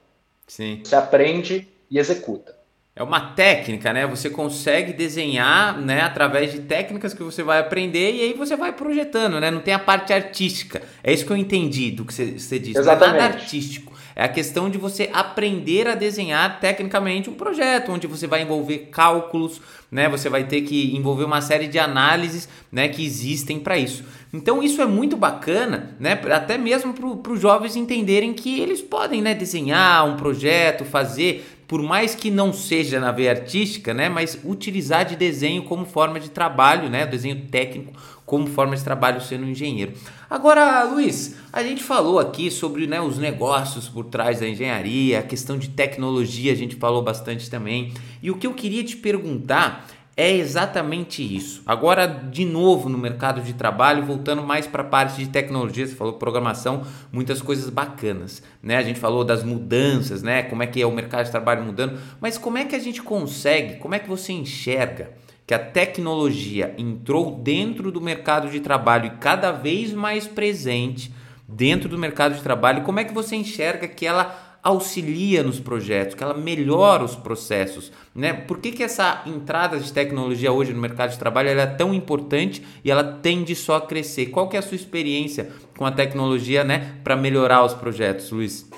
[0.46, 0.80] Sim.
[0.82, 2.57] Você aprende e executa
[2.98, 4.04] é uma técnica, né?
[4.08, 8.72] Você consegue desenhar, né, através de técnicas que você vai aprender e aí você vai
[8.72, 9.52] projetando, né?
[9.52, 10.82] Não tem a parte artística.
[11.02, 12.76] É isso que eu entendi do que você, você disse.
[12.76, 13.16] Exatamente.
[13.16, 13.96] Não é nada artístico.
[14.16, 18.88] É a questão de você aprender a desenhar tecnicamente um projeto, onde você vai envolver
[18.90, 19.60] cálculos,
[19.92, 20.08] né?
[20.08, 24.02] Você vai ter que envolver uma série de análises, né, que existem para isso.
[24.32, 26.20] Então isso é muito bacana, né?
[26.32, 31.82] Até mesmo para os jovens entenderem que eles podem, né, desenhar um projeto, fazer por
[31.82, 36.30] mais que não seja na veia artística, né, mas utilizar de desenho como forma de
[36.30, 37.92] trabalho, né, desenho técnico
[38.24, 39.92] como forma de trabalho sendo engenheiro.
[40.28, 45.22] Agora, Luiz, a gente falou aqui sobre né, os negócios por trás da engenharia, a
[45.22, 47.92] questão de tecnologia, a gente falou bastante também.
[48.22, 49.86] E o que eu queria te perguntar
[50.18, 51.62] é exatamente isso.
[51.64, 55.94] Agora, de novo, no mercado de trabalho, voltando mais para a parte de tecnologia, você
[55.94, 58.76] falou programação, muitas coisas bacanas, né?
[58.78, 60.42] A gente falou das mudanças, né?
[60.42, 63.00] Como é que é o mercado de trabalho mudando, mas como é que a gente
[63.00, 65.12] consegue, como é que você enxerga
[65.46, 71.14] que a tecnologia entrou dentro do mercado de trabalho e cada vez mais presente
[71.46, 76.14] dentro do mercado de trabalho, como é que você enxerga que ela auxilia nos projetos,
[76.14, 78.32] que ela melhora os processos, né?
[78.32, 82.66] Por que, que essa entrada de tecnologia hoje no mercado de trabalho é tão importante
[82.84, 84.26] e ela tende só a crescer?
[84.26, 88.68] Qual que é a sua experiência com a tecnologia, né, para melhorar os projetos, Luiz?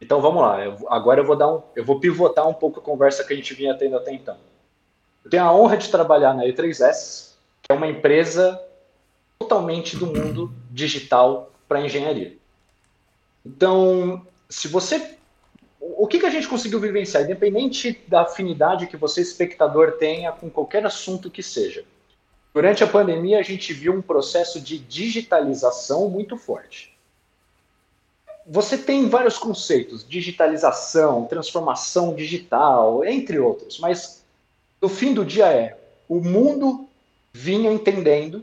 [0.00, 0.64] Então vamos lá.
[0.64, 3.36] Eu, agora eu vou dar um, eu vou pivotar um pouco a conversa que a
[3.36, 4.36] gente vinha tendo até então.
[5.24, 8.60] Eu tenho a honra de trabalhar na E3S, que é uma empresa
[9.38, 12.36] totalmente do mundo digital para engenharia.
[13.44, 15.16] Então, se você.
[15.80, 20.50] O que, que a gente conseguiu vivenciar, independente da afinidade que você, espectador, tenha com
[20.50, 21.84] qualquer assunto que seja?
[22.52, 26.96] Durante a pandemia, a gente viu um processo de digitalização muito forte.
[28.46, 34.24] Você tem vários conceitos, digitalização, transformação digital, entre outros, mas
[34.80, 36.88] no fim do dia é o mundo
[37.32, 38.42] vinha entendendo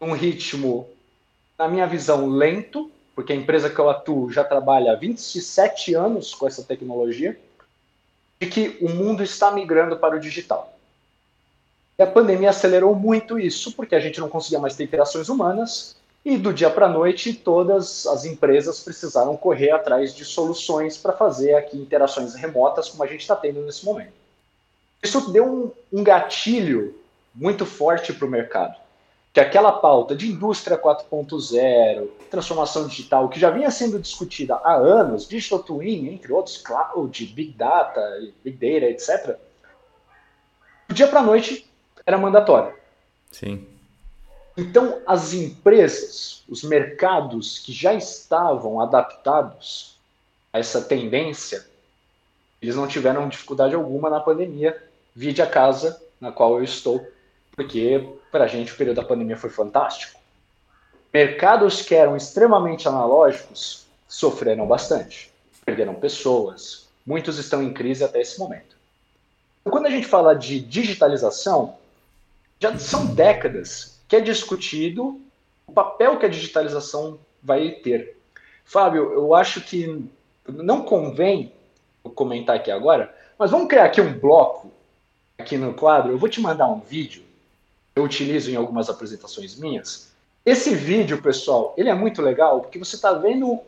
[0.00, 0.86] um ritmo,
[1.58, 6.34] na minha visão, lento, porque a empresa que eu atuo já trabalha há 27 anos
[6.34, 7.38] com essa tecnologia,
[8.40, 10.76] de que o mundo está migrando para o digital.
[11.96, 15.96] E a pandemia acelerou muito isso, porque a gente não conseguia mais ter interações humanas,
[16.24, 21.12] e do dia para a noite todas as empresas precisaram correr atrás de soluções para
[21.12, 24.12] fazer aqui interações remotas, como a gente está tendo nesse momento.
[25.02, 25.44] Isso deu
[25.92, 26.98] um, um gatilho
[27.34, 28.83] muito forte para o mercado
[29.34, 35.26] que aquela pauta de indústria 4.0, transformação digital, que já vinha sendo discutida há anos,
[35.26, 38.00] digital twin, entre outros, cloud, big data,
[38.44, 39.36] big data, etc.,
[40.86, 41.68] do dia para a noite
[42.06, 42.76] era mandatório.
[43.32, 43.66] Sim.
[44.56, 49.98] Então, as empresas, os mercados que já estavam adaptados
[50.52, 51.66] a essa tendência,
[52.62, 54.80] eles não tiveram dificuldade alguma na pandemia,
[55.12, 57.04] vide a casa na qual eu estou,
[57.56, 60.20] porque para a gente o período da pandemia foi fantástico.
[61.12, 65.30] Mercados que eram extremamente analógicos sofreram bastante,
[65.64, 68.74] perderam pessoas, muitos estão em crise até esse momento.
[69.62, 71.76] Quando a gente fala de digitalização,
[72.60, 75.20] já são décadas que é discutido
[75.66, 78.16] o papel que a digitalização vai ter.
[78.64, 80.04] Fábio, eu acho que
[80.48, 81.52] não convém
[82.14, 84.70] comentar aqui agora, mas vamos criar aqui um bloco
[85.38, 86.12] aqui no quadro.
[86.12, 87.22] Eu vou te mandar um vídeo
[87.96, 90.08] eu utilizo em algumas apresentações minhas.
[90.44, 93.60] Esse vídeo, pessoal, ele é muito legal porque você está vendo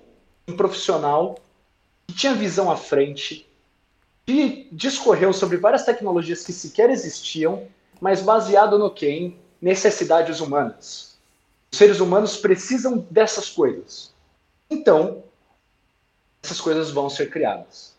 [0.47, 1.39] um profissional
[2.07, 3.49] que tinha visão à frente,
[4.27, 7.67] que discorreu sobre várias tecnologias que sequer existiam,
[8.01, 9.09] mas baseado no que?
[9.09, 11.17] Em necessidades humanas.
[11.73, 14.13] Os seres humanos precisam dessas coisas.
[14.69, 15.23] Então,
[16.43, 17.95] essas coisas vão ser criadas.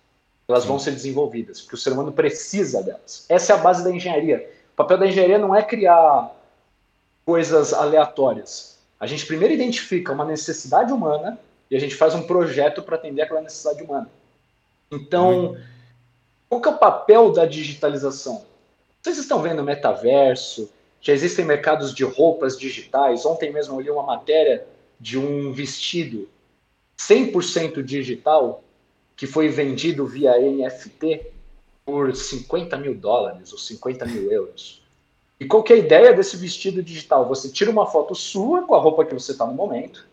[0.48, 3.26] Elas vão ser desenvolvidas, porque o ser humano precisa delas.
[3.28, 4.57] Essa é a base da engenharia.
[4.78, 6.32] O papel da engenharia não é criar
[7.26, 8.78] coisas aleatórias.
[9.00, 13.24] A gente primeiro identifica uma necessidade humana e a gente faz um projeto para atender
[13.24, 14.08] aquela necessidade humana.
[14.92, 15.62] Então, uhum.
[16.48, 18.46] qual que é o papel da digitalização?
[19.02, 20.70] Vocês estão vendo o metaverso,
[21.02, 23.26] já existem mercados de roupas digitais.
[23.26, 24.64] Ontem mesmo eu li uma matéria
[25.00, 26.30] de um vestido
[27.00, 28.64] 100% digital
[29.16, 31.37] que foi vendido via NFT
[31.88, 34.82] por 50 mil dólares ou 50 mil euros.
[35.40, 37.26] E qual que é a ideia desse vestido digital?
[37.30, 40.06] Você tira uma foto sua com a roupa que você está no momento,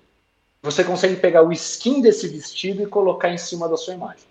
[0.62, 4.22] você consegue pegar o skin desse vestido e colocar em cima da sua imagem.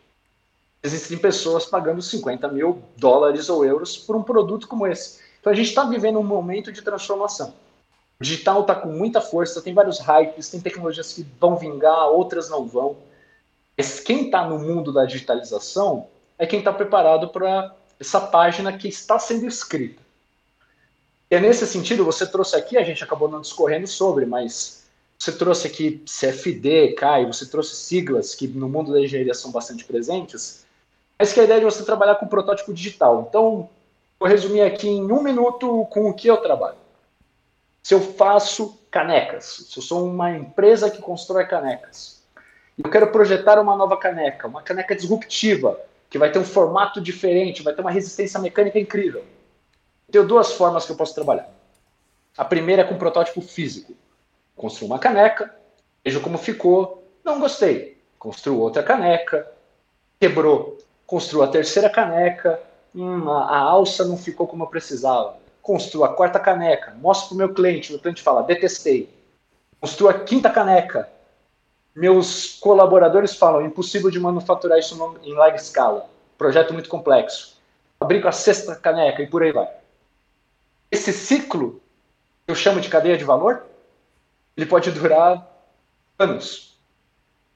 [0.82, 5.20] Existem pessoas pagando 50 mil dólares ou euros por um produto como esse.
[5.42, 7.54] Então a gente está vivendo um momento de transformação.
[8.22, 12.50] O digital está com muita força, tem vários hypes, tem tecnologias que vão vingar, outras
[12.50, 12.96] não vão.
[13.78, 18.88] Mas quem está no mundo da digitalização é quem está preparado para essa página que
[18.88, 20.02] está sendo escrita.
[21.32, 24.84] E é nesse sentido, você trouxe aqui, a gente acabou não discorrendo sobre, mas
[25.18, 29.86] você trouxe aqui CFD, CAI, você trouxe siglas que no mundo da engenharia são bastante
[29.86, 30.66] presentes,
[31.18, 33.26] mas que a ideia é de você trabalhar com protótipo digital.
[33.30, 33.70] Então,
[34.20, 36.78] vou resumir aqui em um minuto com o que eu trabalho.
[37.82, 42.22] Se eu faço canecas, se eu sou uma empresa que constrói canecas,
[42.78, 45.80] eu quero projetar uma nova caneca, uma caneca disruptiva,
[46.14, 49.26] que vai ter um formato diferente, vai ter uma resistência mecânica incrível.
[50.12, 51.50] Tenho duas formas que eu posso trabalhar.
[52.38, 53.96] A primeira é com protótipo físico.
[54.56, 55.52] Construo uma caneca,
[56.06, 57.98] vejo como ficou, não gostei.
[58.20, 59.52] Construo outra caneca,
[60.20, 60.78] quebrou.
[61.08, 62.62] Construo a terceira caneca,
[62.94, 65.38] hum, a, a alça não ficou como eu precisava.
[65.64, 69.10] Construo a quarta caneca, mostro para o meu cliente, o cliente fala, detestei.
[69.82, 71.10] Construo a quinta caneca,
[71.96, 77.58] meus colaboradores falam, impossível de manufaturar isso em larga escala, projeto muito complexo.
[78.00, 79.70] Fabrico a sexta caneca e por aí vai.
[80.92, 81.82] Esse ciclo,
[82.48, 83.66] eu chamo de cadeia de valor,
[84.56, 85.48] ele pode durar
[86.20, 86.78] anos.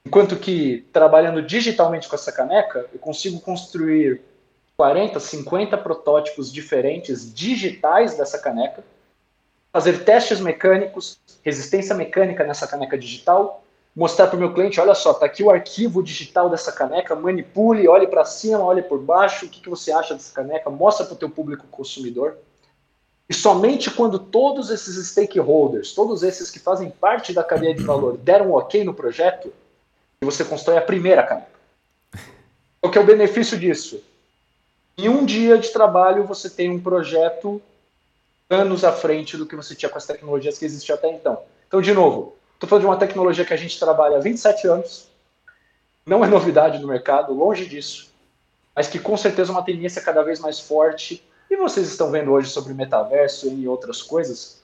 [0.04, 4.22] Enquanto que, trabalhando digitalmente com essa caneca, eu consigo construir
[4.76, 8.82] 40, 50 protótipos diferentes digitais dessa caneca,
[9.72, 13.62] fazer testes mecânicos, resistência mecânica nessa caneca digital,
[13.98, 17.88] mostrar para o meu cliente, olha só, está aqui o arquivo digital dessa caneca, manipule,
[17.88, 21.14] olhe para cima, olhe por baixo, o que, que você acha dessa caneca, mostra para
[21.14, 22.38] o teu público consumidor.
[23.28, 28.16] E somente quando todos esses stakeholders, todos esses que fazem parte da cadeia de valor,
[28.16, 29.52] deram um ok no projeto,
[30.20, 31.58] você constrói a primeira caneca.
[32.80, 34.00] O que é o benefício disso?
[34.96, 37.60] Em um dia de trabalho, você tem um projeto
[38.48, 41.42] anos à frente do que você tinha com as tecnologias que existiam até então.
[41.66, 45.06] Então, de novo, Estou falando de uma tecnologia que a gente trabalha há 27 anos,
[46.04, 48.10] não é novidade no mercado, longe disso,
[48.74, 51.22] mas que com certeza é uma tendência cada vez mais forte.
[51.48, 54.60] E vocês estão vendo hoje sobre metaverso e outras coisas.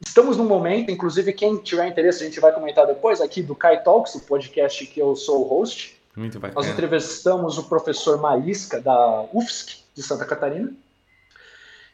[0.00, 3.82] Estamos num momento, inclusive, quem tiver interesse, a gente vai comentar depois aqui do Kai
[3.82, 6.00] Talks, o podcast que eu sou o host.
[6.16, 6.62] Muito bacana.
[6.62, 10.72] Nós entrevistamos o professor Maísca, da UFSC, de Santa Catarina.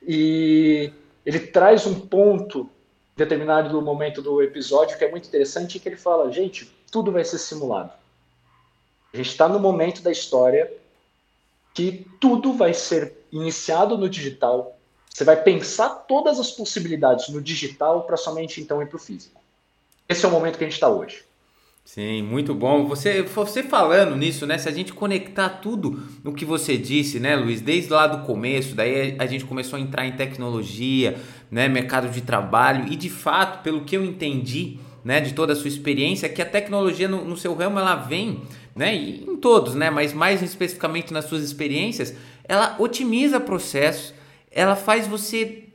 [0.07, 0.93] E
[1.27, 2.71] ele traz um ponto
[3.17, 7.39] determinado momento do episódio que é muito interessante, que ele fala, gente, tudo vai ser
[7.39, 7.93] simulado.
[9.13, 10.73] A gente está no momento da história
[11.73, 14.79] que tudo vai ser iniciado no digital.
[15.09, 19.41] Você vai pensar todas as possibilidades no digital para somente então ir para o físico.
[20.09, 21.25] Esse é o momento que a gente está hoje.
[21.85, 22.87] Sim, muito bom.
[22.87, 24.57] Você, você falando nisso, né?
[24.57, 28.75] Se a gente conectar tudo no que você disse, né, Luiz, desde lá do começo,
[28.75, 31.21] daí a gente começou a entrar em tecnologia,
[31.55, 35.57] né, mercado de trabalho e de fato, pelo que eu entendi, né, de toda a
[35.57, 38.43] sua experiência, que a tecnologia no, no seu ramo ela vem,
[38.75, 44.13] né, em todos, né, mas mais especificamente nas suas experiências, ela otimiza processos,
[44.51, 45.69] ela faz você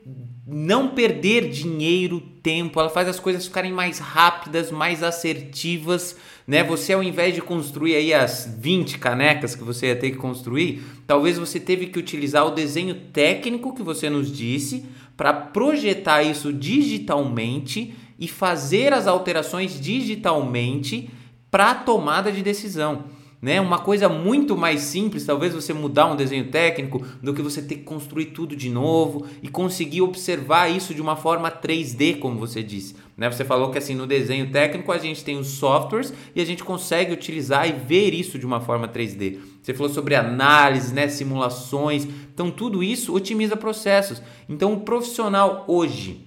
[0.45, 6.17] não perder dinheiro, tempo, ela faz as coisas ficarem mais rápidas, mais assertivas,
[6.47, 6.63] né?
[6.63, 10.81] Você ao invés de construir aí as 20 canecas que você ia ter que construir,
[11.05, 14.85] talvez você teve que utilizar o desenho técnico que você nos disse
[15.19, 21.09] para projetar isso digitalmente e fazer as alterações digitalmente
[21.51, 23.03] para tomada de decisão
[23.41, 23.59] né?
[23.61, 27.75] Uma coisa muito mais simples, talvez você mudar um desenho técnico, do que você ter
[27.75, 32.61] que construir tudo de novo e conseguir observar isso de uma forma 3D, como você
[32.61, 32.95] disse.
[33.19, 33.29] Né?
[33.29, 36.63] Você falou que assim no desenho técnico a gente tem os softwares e a gente
[36.63, 39.39] consegue utilizar e ver isso de uma forma 3D.
[39.61, 41.09] Você falou sobre análise, né?
[41.09, 42.07] simulações.
[42.33, 44.21] Então tudo isso otimiza processos.
[44.47, 46.25] Então o profissional hoje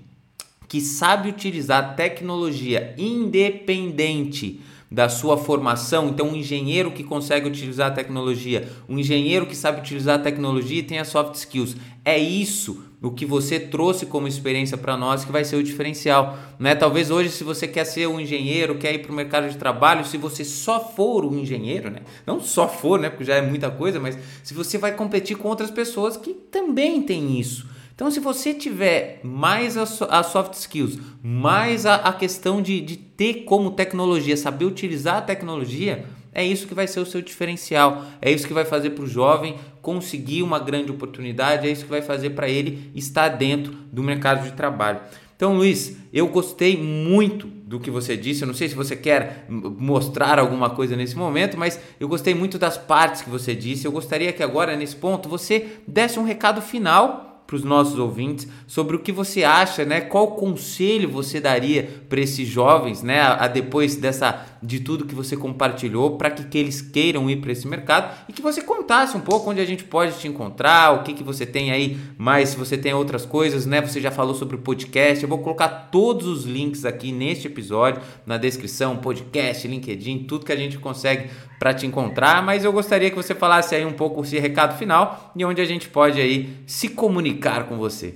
[0.69, 6.09] que sabe utilizar tecnologia independente da sua formação.
[6.09, 10.81] Então, um engenheiro que consegue utilizar a tecnologia, um engenheiro que sabe utilizar a tecnologia
[10.81, 11.77] e tem as soft skills.
[12.05, 16.39] É isso o que você trouxe como experiência para nós que vai ser o diferencial.
[16.59, 16.75] Né?
[16.75, 20.05] Talvez hoje, se você quer ser um engenheiro, quer ir para o mercado de trabalho,
[20.05, 22.01] se você só for um engenheiro, né?
[22.25, 23.11] não só for, né?
[23.11, 27.03] porque já é muita coisa, mas se você vai competir com outras pessoas que também
[27.03, 27.67] têm isso.
[27.95, 33.45] Então, se você tiver mais as soft skills, mais a, a questão de, de ter
[33.45, 38.05] como tecnologia, saber utilizar a tecnologia, é isso que vai ser o seu diferencial.
[38.21, 41.91] É isso que vai fazer para o jovem conseguir uma grande oportunidade, é isso que
[41.91, 45.01] vai fazer para ele estar dentro do mercado de trabalho.
[45.37, 48.43] Então, Luiz, eu gostei muito do que você disse.
[48.43, 52.61] Eu não sei se você quer mostrar alguma coisa nesse momento, mas eu gostei muito
[52.61, 53.85] das partes que você disse.
[53.85, 58.49] Eu gostaria que agora, nesse ponto, você desse um recado final para os nossos ouvintes
[58.67, 60.01] sobre o que você acha, né?
[60.01, 63.21] Qual conselho você daria para esses jovens, né?
[63.21, 67.37] A, a, depois dessa de tudo que você compartilhou, para que, que eles queiram ir
[67.37, 70.95] para esse mercado e que você contasse um pouco onde a gente pode te encontrar,
[70.95, 73.83] o que que você tem aí, mais se você tem outras coisas, né?
[73.83, 75.23] Você já falou sobre o podcast.
[75.23, 80.53] Eu vou colocar todos os links aqui neste episódio na descrição, podcast, LinkedIn, tudo que
[80.53, 81.29] a gente consegue
[81.59, 85.33] para te encontrar, mas eu gostaria que você falasse aí um pouco esse recado final
[85.37, 88.15] e onde a gente pode aí se comunicar com você.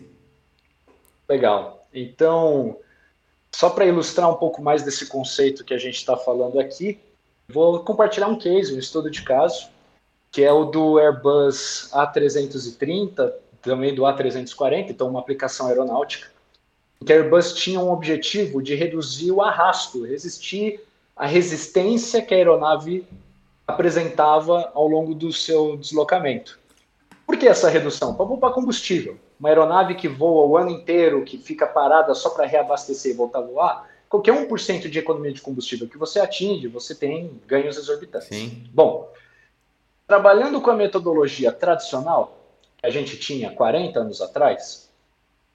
[1.29, 1.87] Legal.
[1.93, 2.77] Então,
[3.53, 7.01] só para ilustrar um pouco mais desse conceito que a gente está falando aqui,
[7.49, 9.69] vou compartilhar um case, um estudo de caso,
[10.31, 16.29] que é o do Airbus A330, também do A340, então uma aplicação aeronáutica,
[17.05, 20.81] que a Airbus tinha um objetivo de reduzir o arrasto, resistir
[21.17, 23.07] à resistência que a aeronave
[23.67, 26.59] apresentava ao longo do seu deslocamento.
[27.27, 28.15] Por que essa redução?
[28.15, 29.19] Para poupar combustível.
[29.39, 33.41] Uma aeronave que voa o ano inteiro, que fica parada só para reabastecer e voltar
[33.41, 38.29] a voar, qualquer 1% de economia de combustível que você atinge, você tem ganhos exorbitantes.
[38.29, 38.65] Sim.
[38.73, 39.13] Bom,
[40.07, 42.39] trabalhando com a metodologia tradicional,
[42.79, 44.89] que a gente tinha 40 anos atrás,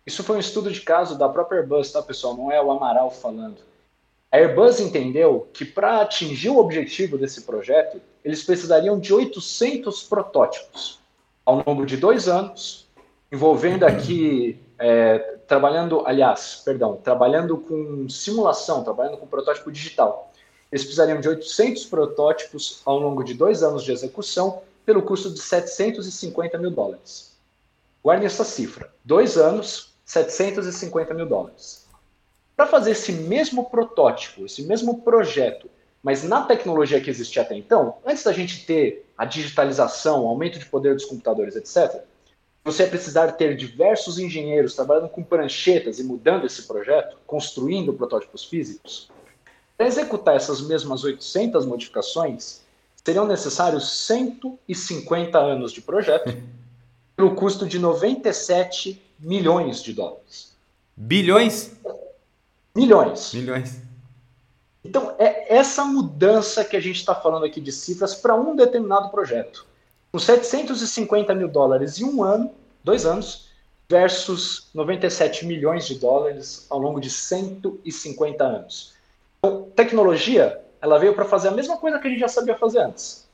[0.06, 2.36] isso foi um estudo de caso da própria Airbus, tá, pessoal?
[2.36, 3.58] Não é o Amaral falando.
[4.30, 11.01] A Airbus entendeu que para atingir o objetivo desse projeto, eles precisariam de 800 protótipos
[11.52, 12.88] ao longo de dois anos,
[13.32, 20.32] envolvendo aqui, é, trabalhando, aliás, perdão, trabalhando com simulação, trabalhando com protótipo digital.
[20.72, 25.40] Eles precisariam de 800 protótipos ao longo de dois anos de execução, pelo custo de
[25.40, 27.36] 750 mil dólares.
[28.02, 31.86] Guarde essa cifra: dois anos, 750 mil dólares.
[32.56, 35.70] Para fazer esse mesmo protótipo, esse mesmo projeto,
[36.04, 40.58] mas na tecnologia que existia até então, antes da gente ter a digitalização, o aumento
[40.58, 42.04] de poder dos computadores, etc.,
[42.64, 48.46] você ia precisar ter diversos engenheiros trabalhando com pranchetas e mudando esse projeto, construindo protótipos
[48.46, 49.10] físicos.
[49.76, 52.62] Para executar essas mesmas 800 modificações,
[53.04, 56.32] seriam necessários 150 anos de projeto,
[57.16, 60.56] pelo custo de 97 milhões de dólares.
[60.96, 61.72] Bilhões?
[62.76, 63.34] Milhões.
[63.34, 63.91] Milhões.
[64.84, 69.10] Então, é essa mudança que a gente está falando aqui de cifras para um determinado
[69.10, 69.66] projeto.
[70.12, 72.52] Com 750 mil dólares em um ano,
[72.84, 73.50] dois anos,
[73.90, 78.94] versus 97 milhões de dólares ao longo de 150 anos.
[79.38, 82.80] Então, tecnologia, ela veio para fazer a mesma coisa que a gente já sabia fazer
[82.80, 83.28] antes,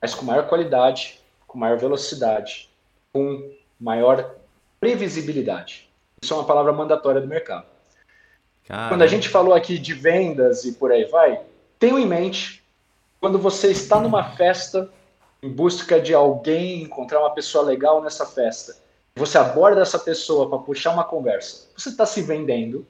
[0.00, 2.68] mas com maior qualidade, com maior velocidade,
[3.12, 4.34] com maior
[4.80, 5.88] previsibilidade.
[6.22, 7.66] Isso é uma palavra mandatória do mercado.
[8.66, 8.88] Caramba.
[8.88, 11.40] Quando a gente falou aqui de vendas e por aí vai,
[11.78, 12.62] tenha em mente
[13.20, 14.90] quando você está numa festa
[15.42, 18.76] em busca de alguém, encontrar uma pessoa legal nessa festa,
[19.14, 22.86] você aborda essa pessoa para puxar uma conversa, você está se vendendo,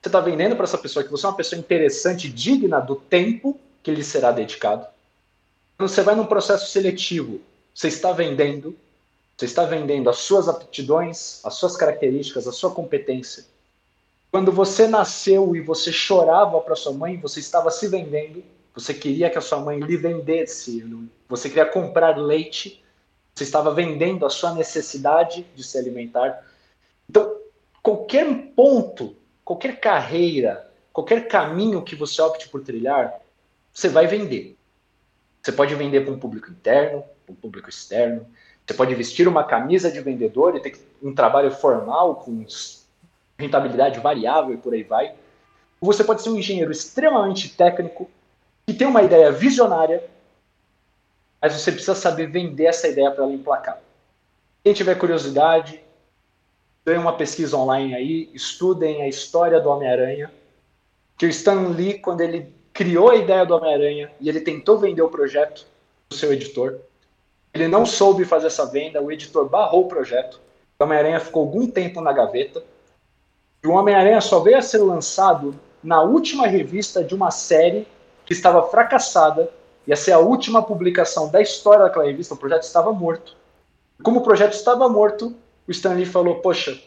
[0.00, 3.58] você está vendendo para essa pessoa que você é uma pessoa interessante, digna do tempo
[3.82, 4.86] que lhe será dedicado.
[5.76, 7.40] Quando você vai num processo seletivo,
[7.74, 8.76] você está vendendo,
[9.36, 13.44] você está vendendo as suas aptidões, as suas características, a sua competência
[14.30, 18.42] quando você nasceu e você chorava para sua mãe, você estava se vendendo,
[18.74, 20.84] você queria que a sua mãe lhe vendesse,
[21.28, 22.84] você queria comprar leite,
[23.34, 26.44] você estava vendendo a sua necessidade de se alimentar.
[27.08, 27.36] Então,
[27.82, 33.20] qualquer ponto, qualquer carreira, qualquer caminho que você opte por trilhar,
[33.72, 34.56] você vai vender.
[35.42, 38.26] Você pode vender para um público interno, para um público externo.
[38.66, 42.44] Você pode vestir uma camisa de vendedor e ter um trabalho formal com
[43.38, 45.14] rentabilidade variável e por aí vai.
[45.80, 48.10] Você pode ser um engenheiro extremamente técnico,
[48.66, 50.02] que tem uma ideia visionária,
[51.40, 53.80] mas você precisa saber vender essa ideia para ela emplacar.
[54.64, 55.80] Quem tiver curiosidade,
[56.84, 60.32] dê uma pesquisa online aí, estudem a história do Homem-Aranha,
[61.16, 65.02] que o Stan Lee, quando ele criou a ideia do Homem-Aranha e ele tentou vender
[65.02, 65.64] o projeto
[66.08, 66.80] do seu editor,
[67.54, 70.40] ele não soube fazer essa venda, o editor barrou o projeto,
[70.78, 72.62] o Homem-Aranha ficou algum tempo na gaveta,
[73.62, 77.86] e o Homem-Aranha só veio a ser lançado na última revista de uma série
[78.24, 79.50] que estava fracassada,
[79.86, 83.36] ia ser a última publicação da história daquela revista, o projeto estava morto.
[84.02, 85.34] Como o projeto estava morto,
[85.66, 86.78] o Stan Lee falou: Poxa,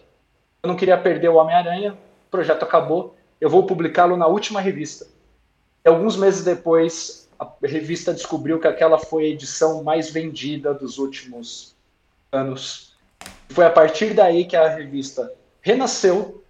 [0.64, 5.08] eu não queria perder o Homem-Aranha, o projeto acabou, eu vou publicá-lo na última revista.
[5.84, 11.00] E alguns meses depois, a revista descobriu que aquela foi a edição mais vendida dos
[11.00, 11.76] últimos
[12.32, 12.96] anos.
[13.50, 16.41] Foi a partir daí que a revista renasceu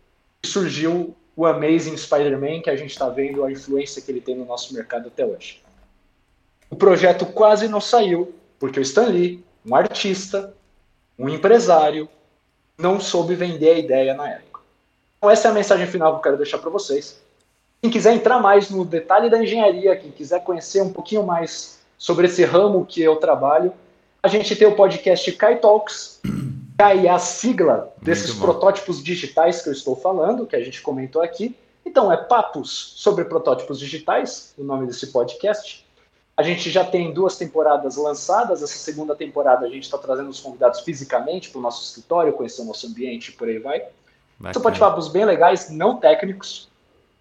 [0.45, 4.45] surgiu o Amazing Spider-Man, que a gente está vendo a influência que ele tem no
[4.45, 5.61] nosso mercado até hoje.
[6.69, 10.53] O projeto quase não saiu, porque o Stan Lee, um artista,
[11.17, 12.07] um empresário,
[12.77, 14.61] não soube vender a ideia na época.
[15.17, 17.21] Então essa é a mensagem final que eu quero deixar para vocês.
[17.81, 22.27] Quem quiser entrar mais no detalhe da engenharia, quem quiser conhecer um pouquinho mais sobre
[22.27, 23.73] esse ramo que eu trabalho,
[24.23, 26.19] a gente tem o podcast Kai Talks,
[26.81, 31.55] cair a sigla desses protótipos digitais que eu estou falando, que a gente comentou aqui.
[31.85, 35.85] Então, é Papos sobre Protótipos Digitais, o nome desse podcast.
[36.35, 38.63] A gente já tem duas temporadas lançadas.
[38.63, 42.63] Essa segunda temporada a gente está trazendo os convidados fisicamente para o nosso escritório, conhecer
[42.63, 43.81] o nosso ambiente e por aí vai.
[44.39, 44.53] Bacana.
[44.53, 46.67] São bate-papos bem legais, não técnicos,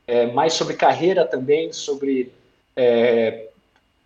[0.07, 2.33] é, mais sobre carreira também, sobre
[2.75, 3.49] é,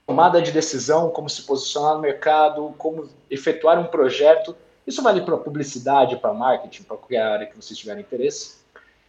[0.04, 5.36] tomada de decisão, como se posicionar no mercado, como efetuar um projeto isso vale para
[5.36, 8.56] publicidade, para marketing, para qualquer área que vocês tiverem interesse.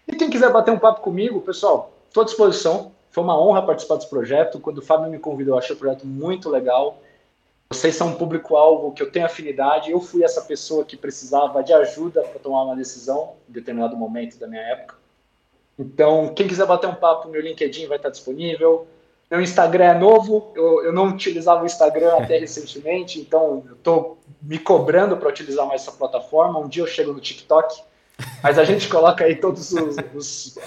[0.07, 2.91] E quem quiser bater um papo comigo, pessoal, estou à disposição.
[3.11, 4.59] Foi uma honra participar desse projeto.
[4.59, 6.99] Quando o Fábio me convidou, eu achei o projeto muito legal.
[7.69, 9.91] vocês são um público-alvo que eu tenho afinidade.
[9.91, 14.37] Eu fui essa pessoa que precisava de ajuda para tomar uma decisão em determinado momento
[14.37, 14.95] da minha época.
[15.77, 18.87] Então, quem quiser bater um papo, meu LinkedIn vai estar disponível.
[19.35, 24.17] Meu Instagram é novo, eu, eu não utilizava o Instagram até recentemente, então eu estou
[24.41, 26.57] me cobrando para utilizar mais essa plataforma.
[26.57, 27.83] Um dia eu chego no TikTok,
[28.41, 30.57] mas a gente coloca aí todos os, os,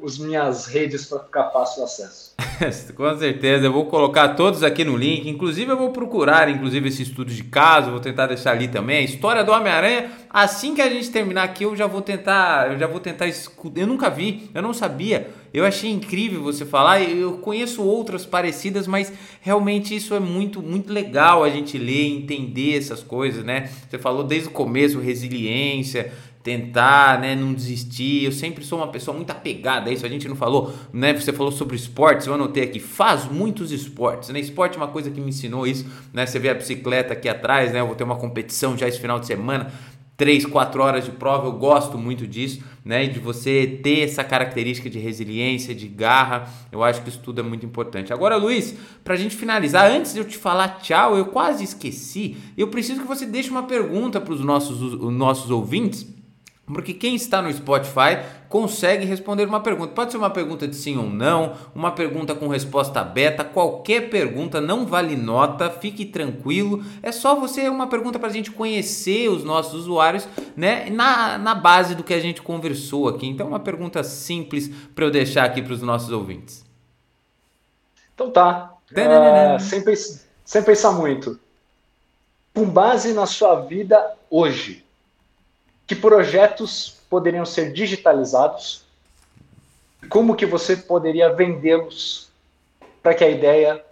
[0.00, 2.34] os minhas redes para ficar fácil o acesso.
[2.94, 5.28] Com certeza, eu vou colocar todos aqui no link.
[5.28, 8.98] Inclusive, eu vou procurar, inclusive, esse estudo de caso, vou tentar deixar ali também.
[8.98, 10.10] A história do Homem-Aranha.
[10.30, 12.72] Assim que a gente terminar aqui, eu já vou tentar.
[12.72, 13.26] Eu já vou tentar.
[13.26, 15.30] Eu nunca vi, eu não sabia.
[15.52, 17.00] Eu achei incrível você falar.
[17.02, 22.76] Eu conheço outras parecidas, mas realmente isso é muito, muito legal a gente ler, entender
[22.76, 23.70] essas coisas, né?
[23.88, 26.12] Você falou desde o começo, resiliência
[26.46, 28.22] tentar, né, não desistir.
[28.22, 30.06] Eu sempre sou uma pessoa muito apegada a isso.
[30.06, 31.12] A gente não falou, né?
[31.12, 34.38] Você falou sobre esportes, eu anotei aqui, faz muitos esportes, né?
[34.38, 36.24] Esporte é uma coisa que me ensinou isso, né?
[36.24, 37.80] Você vê a bicicleta aqui atrás, né?
[37.80, 39.72] Eu vou ter uma competição já esse final de semana.
[40.16, 43.06] Três, quatro horas de prova, eu gosto muito disso, né?
[43.06, 47.42] De você ter essa característica de resiliência, de garra, eu acho que isso tudo é
[47.42, 48.12] muito importante.
[48.12, 48.72] Agora, Luiz,
[49.02, 53.06] pra gente finalizar, antes de eu te falar tchau, eu quase esqueci, eu preciso que
[53.06, 56.06] você deixe uma pergunta para os nossos, os nossos ouvintes,
[56.72, 59.92] porque quem está no Spotify consegue responder uma pergunta.
[59.92, 64.60] Pode ser uma pergunta de sim ou não, uma pergunta com resposta beta, qualquer pergunta,
[64.60, 66.84] não vale nota, fique tranquilo.
[67.02, 70.90] É só você uma pergunta para a gente conhecer os nossos usuários, né?
[70.90, 73.28] Na, na base do que a gente conversou aqui.
[73.28, 76.64] Então, uma pergunta simples para eu deixar aqui para os nossos ouvintes.
[78.14, 78.72] Então tá.
[78.90, 79.84] Uh, sem,
[80.44, 81.38] sem pensar muito.
[82.54, 84.85] Com base na sua vida hoje,
[85.86, 88.84] que projetos poderiam ser digitalizados,
[90.08, 92.28] como que você poderia vendê-los
[93.02, 93.84] para que a ideia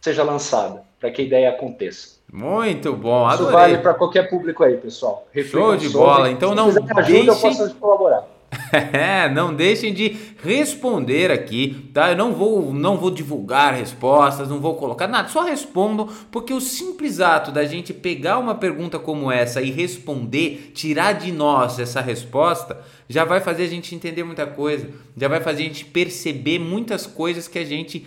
[0.00, 2.20] seja lançada, para que a ideia aconteça.
[2.32, 3.44] Muito bom, adorei.
[3.44, 5.26] Isso vale para qualquer público aí, pessoal.
[5.32, 5.98] Reflitam Show de sobre.
[5.98, 6.30] bola.
[6.30, 7.28] Então Se não ajuda, deixe...
[7.28, 8.26] eu posso colaborar.
[8.92, 12.10] É, não deixem de responder aqui, tá?
[12.10, 16.60] Eu não vou, não vou divulgar respostas, não vou colocar nada, só respondam, porque o
[16.60, 22.00] simples ato da gente pegar uma pergunta como essa e responder, tirar de nós essa
[22.00, 26.58] resposta, já vai fazer a gente entender muita coisa, já vai fazer a gente perceber
[26.58, 28.06] muitas coisas que a gente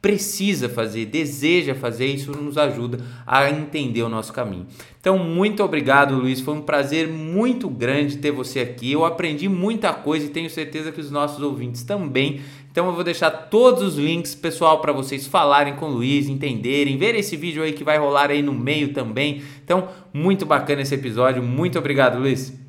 [0.00, 4.66] precisa fazer, deseja fazer, isso nos ajuda a entender o nosso caminho.
[5.00, 6.40] Então, muito obrigado, Luiz.
[6.40, 8.92] Foi um prazer muito grande ter você aqui.
[8.92, 12.40] Eu aprendi muita coisa e tenho certeza que os nossos ouvintes também.
[12.70, 16.96] Então, eu vou deixar todos os links, pessoal, para vocês falarem com o Luiz, entenderem,
[16.96, 19.42] ver esse vídeo aí que vai rolar aí no meio também.
[19.64, 21.42] Então, muito bacana esse episódio.
[21.42, 22.67] Muito obrigado, Luiz.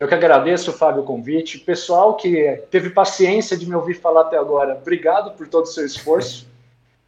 [0.00, 1.58] Eu que agradeço, Fábio, o convite.
[1.58, 5.84] Pessoal que teve paciência de me ouvir falar até agora, obrigado por todo o seu
[5.84, 6.46] esforço.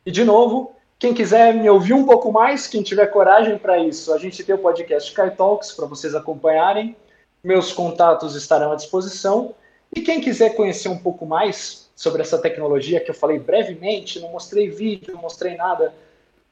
[0.05, 4.13] E, de novo, quem quiser me ouvir um pouco mais, quem tiver coragem para isso,
[4.13, 6.95] a gente tem o podcast Sky Talks para vocês acompanharem.
[7.43, 9.55] Meus contatos estarão à disposição.
[9.97, 14.33] E quem quiser conhecer um pouco mais sobre essa tecnologia que eu falei brevemente, não
[14.33, 15.95] mostrei vídeo, não mostrei nada,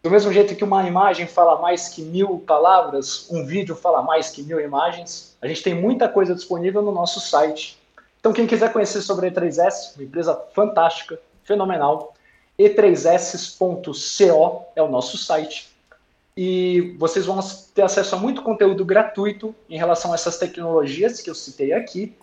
[0.02, 4.30] do mesmo jeito que uma imagem fala mais que mil palavras, um vídeo fala mais
[4.30, 7.78] que mil imagens, a gente tem muita coisa disponível no nosso site.
[8.18, 12.14] Então, quem quiser conhecer sobre a E3S, uma empresa fantástica, fenomenal,
[12.58, 15.68] e3s.co é o nosso site.
[16.36, 17.40] E vocês vão
[17.74, 22.16] ter acesso a muito conteúdo gratuito em relação a essas tecnologias que eu citei aqui,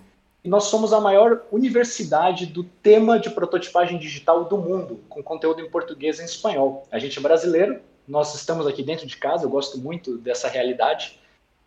[0.43, 5.61] e nós somos a maior universidade do tema de prototipagem digital do mundo, com conteúdo
[5.61, 6.87] em português e em espanhol.
[6.91, 11.19] A gente é brasileiro, nós estamos aqui dentro de casa, eu gosto muito dessa realidade.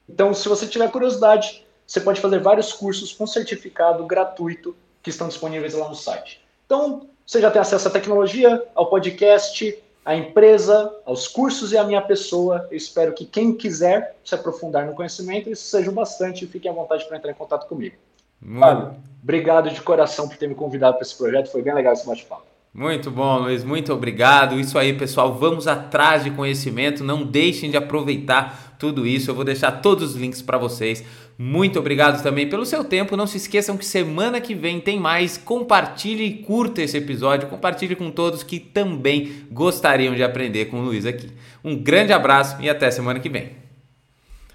[0.09, 5.29] Então, se você tiver curiosidade, você pode fazer vários cursos com certificado gratuito que estão
[5.29, 6.41] disponíveis lá no site.
[6.65, 11.85] Então, você já tem acesso à tecnologia, ao podcast, à empresa, aos cursos e à
[11.85, 12.67] minha pessoa.
[12.71, 16.75] Eu espero que quem quiser se aprofundar no conhecimento, isso seja bastante e fiquem à
[16.75, 17.97] vontade para entrar em contato comigo.
[18.41, 18.95] Muito...
[19.23, 22.51] obrigado de coração por ter me convidado para esse projeto, foi bem legal esse bate-papo.
[22.73, 24.59] Muito bom, Luiz, muito obrigado.
[24.59, 29.31] Isso aí, pessoal, vamos atrás de conhecimento, não deixem de aproveitar tudo isso.
[29.31, 31.05] Eu vou deixar todos os links para vocês.
[31.37, 33.17] Muito obrigado também pelo seu tempo.
[33.17, 35.37] Não se esqueçam que semana que vem tem mais.
[35.37, 37.49] Compartilhe e curta esse episódio.
[37.49, 41.31] Compartilhe com todos que também gostariam de aprender com o Luiz aqui.
[41.65, 43.51] Um grande abraço e até semana que vem.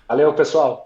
[0.07, 0.84] Valeu, pessoal.